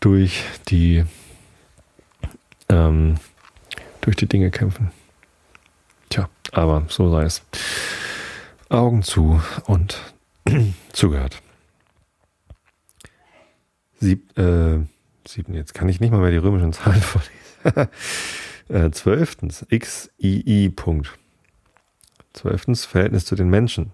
durch 0.00 0.42
die 0.68 1.04
ähm, 2.68 3.16
durch 4.00 4.16
die 4.16 4.26
Dinge 4.26 4.50
kämpfen. 4.50 4.90
Tja, 6.08 6.28
aber 6.50 6.84
so 6.88 7.10
sei 7.10 7.22
es. 7.22 7.42
Augen 8.68 9.02
zu 9.02 9.40
und 9.66 10.00
zugehört. 10.92 11.40
Sieb, 14.00 14.36
äh, 14.36 14.80
sieben, 15.26 15.54
jetzt 15.54 15.74
kann 15.74 15.88
ich 15.88 16.00
nicht 16.00 16.10
mal 16.10 16.20
mehr 16.20 16.30
die 16.30 16.38
römischen 16.38 16.72
Zahlen 16.72 17.00
vorlesen. 17.64 17.90
Äh, 18.68 18.90
zwölftens, 18.90 19.66
XII. 19.70 20.70
Punkt. 20.70 21.18
Zwölftens, 22.32 22.84
Verhältnis 22.84 23.26
zu 23.26 23.34
den 23.34 23.50
Menschen. 23.50 23.92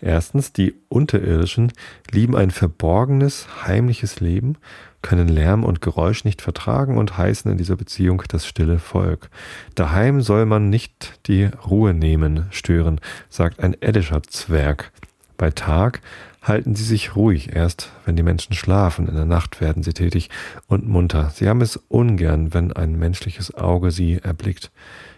Erstens, 0.00 0.52
die 0.52 0.74
Unterirdischen 0.88 1.72
lieben 2.10 2.36
ein 2.36 2.50
verborgenes, 2.50 3.46
heimliches 3.64 4.20
Leben, 4.20 4.58
können 5.00 5.28
Lärm 5.28 5.64
und 5.64 5.80
Geräusch 5.80 6.24
nicht 6.24 6.42
vertragen 6.42 6.98
und 6.98 7.16
heißen 7.16 7.50
in 7.50 7.58
dieser 7.58 7.76
Beziehung 7.76 8.22
das 8.28 8.46
stille 8.46 8.78
Volk. 8.78 9.30
Daheim 9.74 10.20
soll 10.20 10.44
man 10.44 10.70
nicht 10.70 11.20
die 11.26 11.44
Ruhe 11.44 11.94
nehmen, 11.94 12.46
stören, 12.50 13.00
sagt 13.28 13.60
ein 13.60 13.80
eddischer 13.80 14.22
Zwerg. 14.22 14.92
Bei 15.36 15.50
Tag 15.50 16.00
halten 16.42 16.74
sie 16.74 16.84
sich 16.84 17.14
ruhig, 17.14 17.54
erst 17.54 17.92
wenn 18.04 18.16
die 18.16 18.22
Menschen 18.22 18.54
schlafen, 18.54 19.08
in 19.08 19.14
der 19.14 19.24
Nacht 19.24 19.60
werden 19.60 19.82
sie 19.82 19.92
tätig 19.92 20.28
und 20.66 20.88
munter. 20.88 21.30
Sie 21.34 21.48
haben 21.48 21.60
es 21.60 21.76
ungern, 21.88 22.52
wenn 22.52 22.72
ein 22.72 22.98
menschliches 22.98 23.54
Auge 23.54 23.90
sie 23.90 24.18
erblickt. 24.22 24.72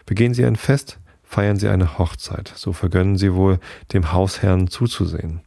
Begehen 0.07 0.35
sie 0.35 0.45
ein 0.45 0.57
Fest, 0.57 0.99
feiern 1.23 1.57
sie 1.57 1.69
eine 1.69 1.99
Hochzeit, 1.99 2.53
so 2.55 2.73
vergönnen 2.73 3.17
sie 3.17 3.35
wohl 3.35 3.59
dem 3.93 4.13
Hausherrn 4.13 4.69
zuzusehen. 4.69 5.41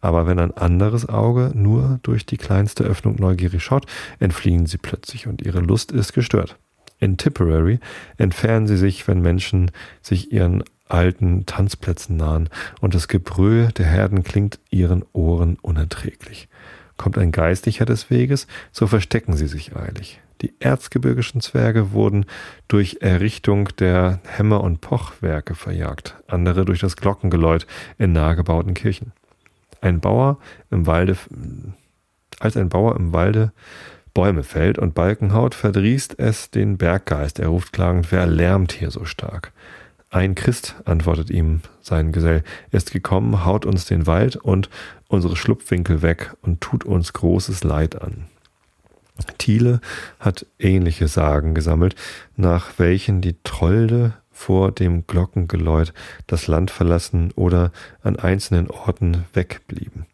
Aber 0.00 0.26
wenn 0.26 0.38
ein 0.38 0.56
anderes 0.56 1.08
Auge 1.08 1.52
nur 1.54 1.98
durch 2.02 2.24
die 2.24 2.36
kleinste 2.36 2.84
Öffnung 2.84 3.16
neugierig 3.18 3.62
schaut, 3.62 3.86
entfliehen 4.18 4.66
sie 4.66 4.78
plötzlich 4.78 5.26
und 5.26 5.42
ihre 5.42 5.60
Lust 5.60 5.92
ist 5.92 6.12
gestört. 6.12 6.56
In 7.00 7.16
Tipperary 7.16 7.78
entfernen 8.16 8.66
sie 8.66 8.76
sich, 8.76 9.06
wenn 9.06 9.20
Menschen 9.20 9.70
sich 10.02 10.32
ihren 10.32 10.64
alten 10.88 11.46
Tanzplätzen 11.46 12.16
nahen, 12.16 12.48
und 12.80 12.94
das 12.94 13.08
Gebrüll 13.08 13.68
der 13.76 13.86
Herden 13.86 14.24
klingt 14.24 14.58
ihren 14.70 15.04
Ohren 15.12 15.58
unerträglich. 15.60 16.48
Kommt 16.96 17.18
ein 17.18 17.32
Geistlicher 17.32 17.84
des 17.84 18.10
Weges, 18.10 18.46
so 18.72 18.86
verstecken 18.86 19.36
sie 19.36 19.46
sich 19.46 19.76
eilig. 19.76 20.20
Die 20.42 20.54
erzgebirgischen 20.60 21.40
Zwerge 21.40 21.92
wurden 21.92 22.26
durch 22.68 22.98
Errichtung 23.00 23.68
der 23.78 24.20
Hämmer- 24.24 24.62
und 24.62 24.80
Pochwerke 24.80 25.54
verjagt, 25.54 26.16
andere 26.28 26.64
durch 26.64 26.80
das 26.80 26.96
Glockengeläut 26.96 27.66
in 27.98 28.12
nahegebauten 28.12 28.74
Kirchen. 28.74 29.12
Ein 29.80 30.00
Bauer 30.00 30.38
im 30.70 30.86
Walde, 30.86 31.16
als 32.40 32.56
ein 32.56 32.68
Bauer 32.68 32.96
im 32.96 33.12
Walde 33.12 33.52
Bäume 34.14 34.42
fällt 34.42 34.78
und 34.78 34.94
Balken 34.94 35.32
haut, 35.32 35.54
verdrießt 35.54 36.18
es 36.18 36.50
den 36.50 36.76
Berggeist. 36.76 37.38
Er 37.38 37.48
ruft 37.48 37.72
klagend, 37.72 38.10
wer 38.10 38.26
lärmt 38.26 38.72
hier 38.72 38.90
so 38.90 39.04
stark? 39.04 39.52
Ein 40.10 40.34
Christ, 40.34 40.76
antwortet 40.86 41.28
ihm 41.28 41.60
sein 41.82 42.12
Gesell, 42.12 42.42
ist 42.70 42.92
gekommen, 42.92 43.44
haut 43.44 43.66
uns 43.66 43.84
den 43.84 44.06
Wald 44.06 44.36
und 44.36 44.70
unsere 45.06 45.36
Schlupfwinkel 45.36 46.00
weg 46.00 46.34
und 46.40 46.60
tut 46.62 46.84
uns 46.84 47.12
großes 47.12 47.62
Leid 47.62 48.00
an. 48.00 48.24
Thiele 49.36 49.80
hat 50.18 50.46
ähnliche 50.58 51.08
Sagen 51.08 51.54
gesammelt, 51.54 51.94
nach 52.36 52.78
welchen 52.78 53.20
die 53.20 53.36
Trolde 53.44 54.14
vor 54.30 54.70
dem 54.70 55.06
Glockengeläut 55.06 55.92
das 56.26 56.46
Land 56.46 56.70
verlassen 56.70 57.32
oder 57.34 57.72
an 58.02 58.16
einzelnen 58.16 58.70
Orten 58.70 59.24
wegblieben. 59.34 60.06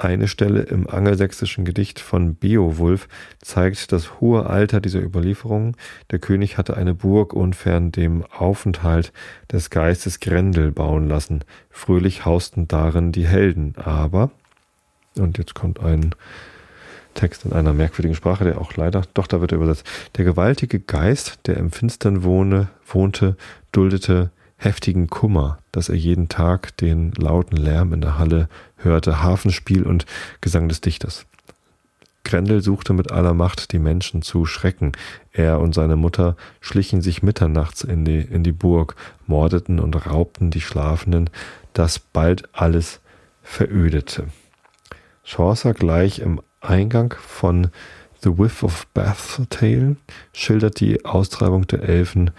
Eine 0.00 0.28
Stelle 0.28 0.60
im 0.60 0.88
angelsächsischen 0.88 1.64
Gedicht 1.64 1.98
von 1.98 2.36
Beowulf 2.36 3.08
zeigt 3.40 3.90
das 3.90 4.20
hohe 4.20 4.46
Alter 4.46 4.80
dieser 4.80 5.00
Überlieferungen. 5.00 5.76
Der 6.12 6.20
König 6.20 6.56
hatte 6.56 6.76
eine 6.76 6.94
Burg 6.94 7.32
unfern 7.32 7.90
dem 7.90 8.24
Aufenthalt 8.26 9.12
des 9.50 9.70
Geistes 9.70 10.20
Grendel 10.20 10.70
bauen 10.70 11.08
lassen. 11.08 11.42
Fröhlich 11.68 12.24
hausten 12.24 12.68
darin 12.68 13.10
die 13.10 13.26
Helden, 13.26 13.74
aber, 13.76 14.30
und 15.16 15.36
jetzt 15.36 15.56
kommt 15.56 15.80
ein 15.80 16.14
Text 17.14 17.44
in 17.44 17.52
einer 17.52 17.72
merkwürdigen 17.72 18.14
Sprache, 18.14 18.44
der 18.44 18.60
auch 18.60 18.76
leider, 18.76 19.02
doch 19.14 19.26
da 19.26 19.40
wird 19.40 19.50
er 19.50 19.56
übersetzt. 19.56 19.84
Der 20.16 20.24
gewaltige 20.24 20.78
Geist, 20.78 21.40
der 21.48 21.56
im 21.56 21.72
Finstern 21.72 22.22
wohne, 22.22 22.68
wohnte, 22.86 23.36
duldete 23.72 24.30
heftigen 24.58 25.08
Kummer, 25.08 25.58
dass 25.72 25.88
er 25.88 25.94
jeden 25.94 26.28
Tag 26.28 26.76
den 26.76 27.12
lauten 27.12 27.56
Lärm 27.56 27.92
in 27.92 28.00
der 28.00 28.18
Halle 28.18 28.48
hörte, 28.76 29.22
Hafenspiel 29.22 29.84
und 29.84 30.04
Gesang 30.40 30.68
des 30.68 30.80
Dichters. 30.80 31.26
Grendel 32.24 32.60
suchte 32.60 32.92
mit 32.92 33.10
aller 33.10 33.32
Macht, 33.32 33.72
die 33.72 33.78
Menschen 33.78 34.20
zu 34.20 34.44
schrecken. 34.44 34.92
Er 35.32 35.60
und 35.60 35.74
seine 35.74 35.96
Mutter 35.96 36.36
schlichen 36.60 37.00
sich 37.00 37.22
mitternachts 37.22 37.82
in 37.82 38.04
die, 38.04 38.20
in 38.20 38.42
die 38.42 38.52
Burg, 38.52 38.96
mordeten 39.26 39.80
und 39.80 39.94
raubten 40.06 40.50
die 40.50 40.60
Schlafenden, 40.60 41.30
dass 41.72 41.98
bald 41.98 42.48
alles 42.52 43.00
verödete. 43.42 44.26
Chaucer 45.24 45.72
gleich 45.72 46.18
im 46.18 46.42
Eingang 46.60 47.14
von 47.18 47.68
The 48.20 48.36
Whiff 48.36 48.62
of 48.62 48.86
Bath 48.88 49.40
Tale 49.48 49.96
schildert 50.32 50.80
die 50.80 51.04
Austreibung 51.04 51.66
der 51.66 51.82
Elfen 51.82 52.32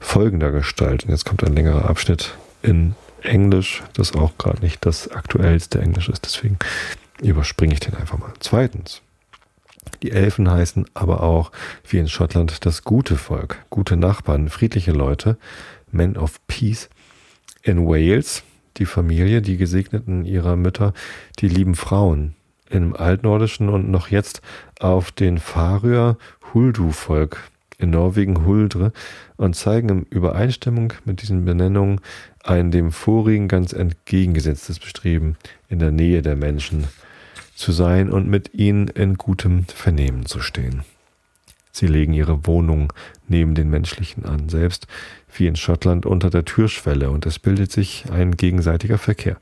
folgender 0.00 0.52
Gestalt. 0.52 1.04
Und 1.04 1.10
jetzt 1.10 1.24
kommt 1.24 1.44
ein 1.44 1.54
längerer 1.54 1.88
Abschnitt 1.88 2.36
in 2.62 2.94
Englisch, 3.22 3.82
das 3.94 4.14
auch 4.14 4.36
gerade 4.38 4.60
nicht 4.60 4.84
das 4.86 5.10
aktuellste 5.10 5.80
Englisch 5.80 6.08
ist. 6.08 6.24
Deswegen 6.24 6.58
überspringe 7.20 7.74
ich 7.74 7.80
den 7.80 7.94
einfach 7.94 8.18
mal. 8.18 8.32
Zweitens. 8.40 9.02
Die 10.02 10.10
Elfen 10.10 10.50
heißen 10.50 10.86
aber 10.94 11.22
auch, 11.22 11.52
wie 11.88 11.98
in 11.98 12.08
Schottland, 12.08 12.66
das 12.66 12.84
gute 12.84 13.16
Volk, 13.16 13.64
gute 13.70 13.96
Nachbarn, 13.96 14.48
friedliche 14.48 14.92
Leute, 14.92 15.38
Men 15.90 16.16
of 16.16 16.44
Peace. 16.48 16.90
In 17.62 17.86
Wales 17.86 18.42
die 18.78 18.86
Familie, 18.86 19.42
die 19.42 19.56
Gesegneten 19.56 20.24
ihrer 20.24 20.56
Mütter, 20.56 20.92
die 21.38 21.48
lieben 21.48 21.74
Frauen, 21.74 22.34
im 22.68 22.96
Altnordischen 22.96 23.68
und 23.68 23.90
noch 23.90 24.08
jetzt 24.08 24.42
auf 24.80 25.12
den 25.12 25.38
Faröer 25.38 26.18
Huldu-Volk 26.52 27.38
in 27.78 27.90
Norwegen 27.90 28.44
Huldre 28.44 28.92
und 29.36 29.54
zeigen 29.54 29.88
in 29.88 30.02
Übereinstimmung 30.04 30.92
mit 31.04 31.22
diesen 31.22 31.44
Benennungen 31.44 32.00
ein 32.42 32.70
dem 32.70 32.92
vorigen 32.92 33.48
ganz 33.48 33.72
entgegengesetztes 33.72 34.78
Bestreben, 34.78 35.36
in 35.68 35.78
der 35.78 35.90
Nähe 35.90 36.22
der 36.22 36.36
Menschen 36.36 36.84
zu 37.54 37.72
sein 37.72 38.10
und 38.10 38.28
mit 38.28 38.54
ihnen 38.54 38.88
in 38.88 39.16
gutem 39.16 39.64
Vernehmen 39.64 40.26
zu 40.26 40.40
stehen. 40.40 40.82
Sie 41.72 41.86
legen 41.86 42.14
ihre 42.14 42.46
Wohnung 42.46 42.92
neben 43.28 43.54
den 43.54 43.68
menschlichen 43.68 44.24
an, 44.24 44.48
selbst 44.48 44.86
wie 45.34 45.46
in 45.46 45.56
Schottland 45.56 46.06
unter 46.06 46.30
der 46.30 46.46
Türschwelle, 46.46 47.10
und 47.10 47.26
es 47.26 47.38
bildet 47.38 47.70
sich 47.70 48.06
ein 48.10 48.36
gegenseitiger 48.36 48.96
Verkehr. 48.96 49.36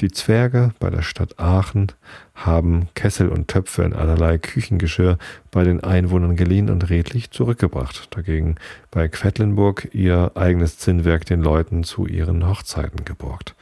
Die 0.00 0.10
Zwerge 0.10 0.72
bei 0.80 0.90
der 0.90 1.02
Stadt 1.02 1.38
Aachen 1.38 1.92
haben 2.34 2.88
Kessel 2.94 3.28
und 3.28 3.48
Töpfe 3.48 3.82
in 3.82 3.92
allerlei 3.92 4.38
Küchengeschirr 4.38 5.18
bei 5.50 5.62
den 5.62 5.84
Einwohnern 5.84 6.36
geliehen 6.36 6.68
und 6.68 6.90
redlich 6.90 7.30
zurückgebracht. 7.30 8.08
Dagegen 8.16 8.56
bei 8.90 9.08
Quedlinburg 9.08 9.88
ihr 9.92 10.32
eigenes 10.34 10.78
Zinnwerk 10.78 11.26
den 11.26 11.40
Leuten 11.40 11.84
zu 11.84 12.06
ihren 12.06 12.46
Hochzeiten 12.48 13.04
geborgt. 13.04 13.54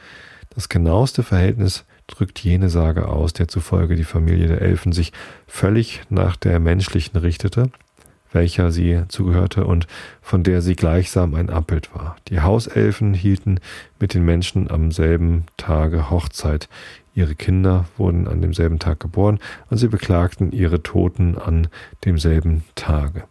Das 0.55 0.69
genaueste 0.69 1.23
Verhältnis 1.23 1.85
drückt 2.07 2.39
jene 2.39 2.69
Sage 2.69 3.07
aus, 3.07 3.33
der 3.33 3.47
zufolge 3.47 3.95
die 3.95 4.03
Familie 4.03 4.47
der 4.47 4.61
Elfen 4.61 4.91
sich 4.91 5.13
völlig 5.47 6.01
nach 6.09 6.35
der 6.35 6.59
menschlichen 6.59 7.17
richtete 7.19 7.69
welcher 8.33 8.71
sie 8.71 9.03
zugehörte 9.07 9.65
und 9.65 9.87
von 10.21 10.43
der 10.43 10.61
sie 10.61 10.75
gleichsam 10.75 11.35
ein 11.35 11.49
Abbild 11.49 11.95
war. 11.95 12.17
Die 12.27 12.41
Hauselfen 12.41 13.13
hielten 13.13 13.59
mit 13.99 14.13
den 14.13 14.25
Menschen 14.25 14.69
am 14.69 14.91
selben 14.91 15.45
Tage 15.57 16.09
Hochzeit. 16.09 16.67
Ihre 17.15 17.35
Kinder 17.35 17.85
wurden 17.95 18.27
an 18.27 18.41
demselben 18.41 18.79
Tag 18.79 18.99
geboren 18.99 19.39
und 19.69 19.77
sie 19.77 19.87
beklagten 19.87 20.51
ihre 20.51 20.83
Toten 20.83 21.37
an 21.37 21.67
demselben 22.05 22.63
Tage. 22.75 23.23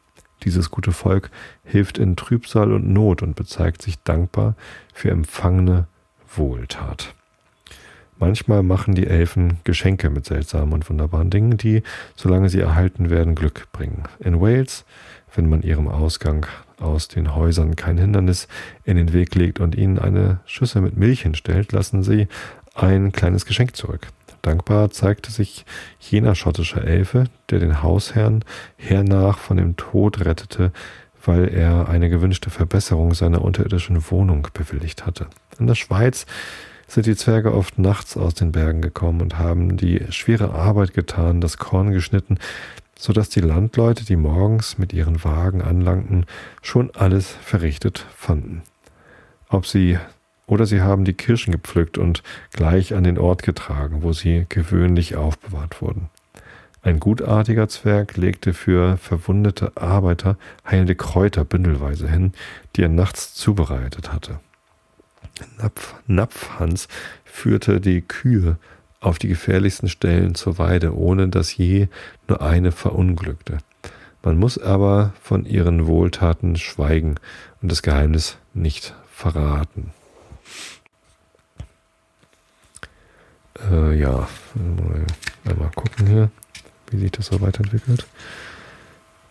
Dieses 0.45 0.71
gute 0.71 0.93
Volk 0.93 1.31
hilft 1.65 1.99
in 1.99 2.17
Trübsal 2.17 2.73
und 2.73 2.89
Not 2.89 3.23
und 3.23 3.37
bezeigt 3.37 3.83
sich 3.83 3.99
dankbar 4.03 4.57
für 4.93 5.11
empfangene 5.11 5.87
Wohltat. 6.35 7.15
Manchmal 8.23 8.63
machen 8.63 8.95
die 8.95 9.09
Elfen 9.09 9.59
Geschenke 9.65 10.09
mit 10.09 10.27
seltsamen 10.27 10.75
und 10.75 10.89
wunderbaren 10.89 11.29
Dingen, 11.29 11.57
die, 11.57 11.83
solange 12.15 12.51
sie 12.51 12.61
erhalten 12.61 13.11
werden, 13.11 13.35
Glück 13.35 13.67
bringen. 13.73 14.05
In 14.21 14.41
Wales, 14.41 14.85
wenn 15.35 15.49
man 15.49 15.63
ihrem 15.63 15.89
Ausgang 15.89 16.47
aus 16.79 17.09
den 17.09 17.35
Häusern 17.35 17.75
kein 17.75 17.99
Hindernis 17.99 18.47
in 18.85 18.97
den 18.97 19.13
Weg 19.13 19.35
legt 19.35 19.59
und 19.59 19.75
ihnen 19.75 19.99
eine 19.99 20.39
Schüssel 20.47 20.83
mit 20.83 20.97
Milch 20.97 21.23
hinstellt, 21.23 21.73
lassen 21.73 22.05
sie 22.05 22.29
ein 22.77 23.11
kleines 23.11 23.45
Geschenk 23.45 23.75
zurück. 23.75 24.07
Dankbar 24.41 24.93
zeigte 24.93 25.33
sich 25.33 25.65
jener 25.99 26.37
schottische 26.37 26.81
Elfe, 26.81 27.25
der 27.51 27.59
den 27.59 27.83
Hausherrn 27.83 28.45
hernach 28.77 29.39
von 29.39 29.57
dem 29.57 29.77
Tod 29.77 30.25
rettete, 30.25 30.71
weil 31.25 31.49
er 31.49 31.89
eine 31.89 32.09
gewünschte 32.09 32.51
Verbesserung 32.51 33.15
seiner 33.15 33.43
unterirdischen 33.43 34.13
Wohnung 34.13 34.47
bewilligt 34.55 35.07
hatte. 35.07 35.27
In 35.59 35.67
der 35.67 35.75
Schweiz 35.75 36.25
sind 36.93 37.07
die 37.07 37.17
Zwerge 37.17 37.55
oft 37.55 37.79
nachts 37.79 38.19
aus 38.19 38.35
den 38.35 38.53
Bergen 38.53 38.83
gekommen 38.83 39.23
und 39.23 39.39
haben 39.39 39.79
die 39.79 40.05
schwere 40.11 40.53
Arbeit 40.53 40.93
getan, 40.93 41.41
das 41.41 41.57
Korn 41.57 41.91
geschnitten, 41.91 42.39
so 42.99 43.15
dass 43.15 43.31
die 43.31 43.41
Landleute, 43.41 44.05
die 44.05 44.17
morgens 44.17 44.77
mit 44.77 44.93
ihren 44.93 45.25
Wagen 45.25 45.63
anlangten, 45.63 46.27
schon 46.61 46.91
alles 46.95 47.31
verrichtet 47.43 48.07
fanden. 48.15 48.63
Ob 49.49 49.67
sie 49.67 49.99
oder 50.47 50.67
sie 50.67 50.83
haben 50.83 51.07
die 51.07 51.15
Kirschen 51.15 51.53
gepflückt 51.53 51.97
und 51.97 52.23
gleich 52.53 52.95
an 52.95 53.05
den 53.05 53.17
Ort 53.17 53.43
getragen, 53.43 54.03
wo 54.03 54.13
sie 54.13 54.45
gewöhnlich 54.51 55.17
aufbewahrt 55.17 55.81
wurden. 55.81 56.11
Ein 56.83 57.01
gutartiger 57.01 57.69
Zwerg 57.69 58.19
legte 58.19 58.53
für 58.53 58.99
verwundete 58.99 59.73
Arbeiter 59.77 60.37
heilende 60.69 60.95
Kräuter 60.95 61.45
bündelweise 61.45 62.09
hin, 62.09 62.33
die 62.77 62.83
er 62.83 62.91
nachts 62.91 63.33
zubereitet 63.33 64.13
hatte. 64.13 64.41
Napf, 65.59 65.95
Napfhans 66.07 66.89
führte 67.25 67.81
die 67.81 68.03
Kühe 68.03 68.57
auf 69.01 69.19
die 69.19 69.29
gefährlichsten 69.29 69.89
Stellen 69.89 70.35
zur 70.35 70.59
Weide, 70.59 70.97
ohne 70.97 71.29
dass 71.29 71.57
je 71.57 71.89
nur 72.29 72.41
eine 72.41 72.73
verunglückte. 72.73 73.59
Man 74.23 74.39
muss 74.39 74.57
aber 74.59 75.13
von 75.21 75.45
ihren 75.45 75.87
Wohltaten 75.87 76.57
schweigen 76.57 77.17
und 77.61 77.73
das 77.73 77.83
Geheimnis 77.83 78.39
nicht 78.55 78.95
verraten. 79.13 79.93
Äh, 83.71 83.99
ja, 83.99 84.29
mal, 84.55 85.57
mal 85.57 85.71
gucken 85.75 86.07
hier, 86.07 86.31
wie 86.91 86.99
sich 86.99 87.11
das 87.11 87.27
so 87.27 87.41
weiterentwickelt. 87.41 88.07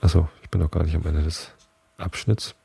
Achso, 0.02 0.28
ich 0.42 0.50
bin 0.50 0.62
noch 0.62 0.72
gar 0.72 0.84
nicht 0.84 0.96
am 0.96 1.06
Ende 1.06 1.24
des 1.24 1.52
Abschnitts. 1.98 2.56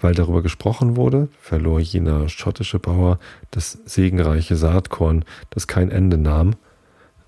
Weil 0.00 0.14
darüber 0.14 0.42
gesprochen 0.42 0.96
wurde, 0.96 1.28
verlor 1.40 1.80
jener 1.80 2.28
schottische 2.28 2.78
Bauer 2.78 3.18
das 3.50 3.78
segenreiche 3.84 4.56
Saatkorn, 4.56 5.24
das 5.50 5.66
kein 5.66 5.90
Ende 5.90 6.18
nahm, 6.18 6.56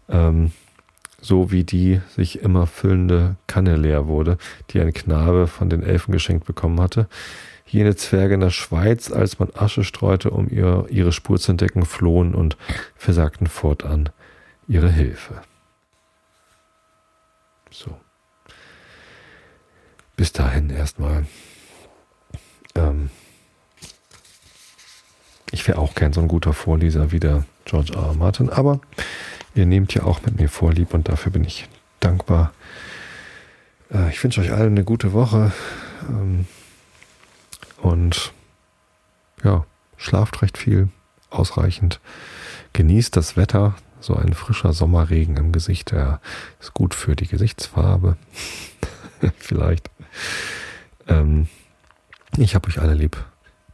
ähm, 0.09 0.53
so 1.21 1.51
wie 1.51 1.65
die 1.65 2.01
sich 2.15 2.41
immer 2.43 2.67
füllende 2.67 3.37
Kanne 3.47 3.77
leer 3.77 4.07
wurde, 4.07 4.39
die 4.71 4.81
ein 4.81 4.93
Knabe 4.93 5.47
von 5.47 5.69
den 5.69 5.83
Elfen 5.83 6.13
geschenkt 6.13 6.47
bekommen 6.47 6.81
hatte, 6.81 7.09
jene 7.67 7.97
Zwerge 7.97 8.35
in 8.35 8.41
der 8.41 8.51
Schweiz, 8.51 9.11
als 9.11 9.39
man 9.39 9.51
Asche 9.55 9.85
streute, 9.85 10.31
um 10.31 10.49
ihr, 10.49 10.87
ihre 10.89 11.13
Spur 11.13 11.39
zu 11.39 11.53
entdecken, 11.53 11.85
flohen 11.85 12.35
und 12.35 12.57
versagten 12.97 13.47
fortan 13.47 14.11
ihre 14.67 14.91
Hilfe. 14.91 15.43
So. 17.71 17.99
Bis 20.17 20.33
dahin 20.33 20.71
erstmal. 20.71 21.27
Ähm 22.79 23.11
ich 25.51 25.67
wäre 25.67 25.79
auch 25.79 25.95
gern 25.95 26.13
so 26.13 26.21
ein 26.21 26.29
guter 26.29 26.53
Vorleser 26.53 27.11
wie 27.11 27.21
der 27.21 27.45
George 27.65 27.95
R. 27.95 28.09
R. 28.09 28.15
Martin, 28.15 28.51
aber 28.51 28.81
ihr 29.55 29.67
nehmt 29.67 29.95
ja 29.95 30.05
auch 30.05 30.23
mit 30.23 30.39
mir 30.39 30.49
Vorlieb 30.49 30.95
und 30.95 31.09
dafür 31.09 31.33
bin 31.33 31.45
ich 31.45 31.69
dankbar. 32.01 32.53
Äh, 33.93 34.11
ich 34.11 34.23
wünsche 34.23 34.41
euch 34.41 34.53
allen 34.53 34.73
eine 34.73 34.85
gute 34.85 35.13
Woche. 35.13 35.53
Ähm 36.09 36.47
und 37.81 38.33
ja, 39.45 39.65
schlaft 39.97 40.43
recht 40.43 40.59
viel, 40.59 40.89
ausreichend. 41.31 42.01
Genießt 42.73 43.17
das 43.17 43.37
Wetter, 43.37 43.75
so 44.01 44.15
ein 44.15 44.35
frischer 44.35 44.73
Sommerregen 44.73 45.37
im 45.37 45.53
Gesicht, 45.53 45.93
der 45.93 46.21
ist 46.61 46.75
gut 46.75 46.95
für 46.95 47.17
die 47.17 47.27
Gesichtsfarbe. 47.27 48.17
Vielleicht. 49.39 49.91
Ähm, 51.07 51.49
ich 52.37 52.55
habe 52.55 52.69
euch 52.69 52.81
alle 52.81 52.95
lieb. 52.95 53.17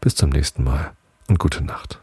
Bis 0.00 0.14
zum 0.14 0.30
nächsten 0.30 0.64
Mal 0.64 0.92
und 1.28 1.38
gute 1.38 1.64
Nacht. 1.64 2.00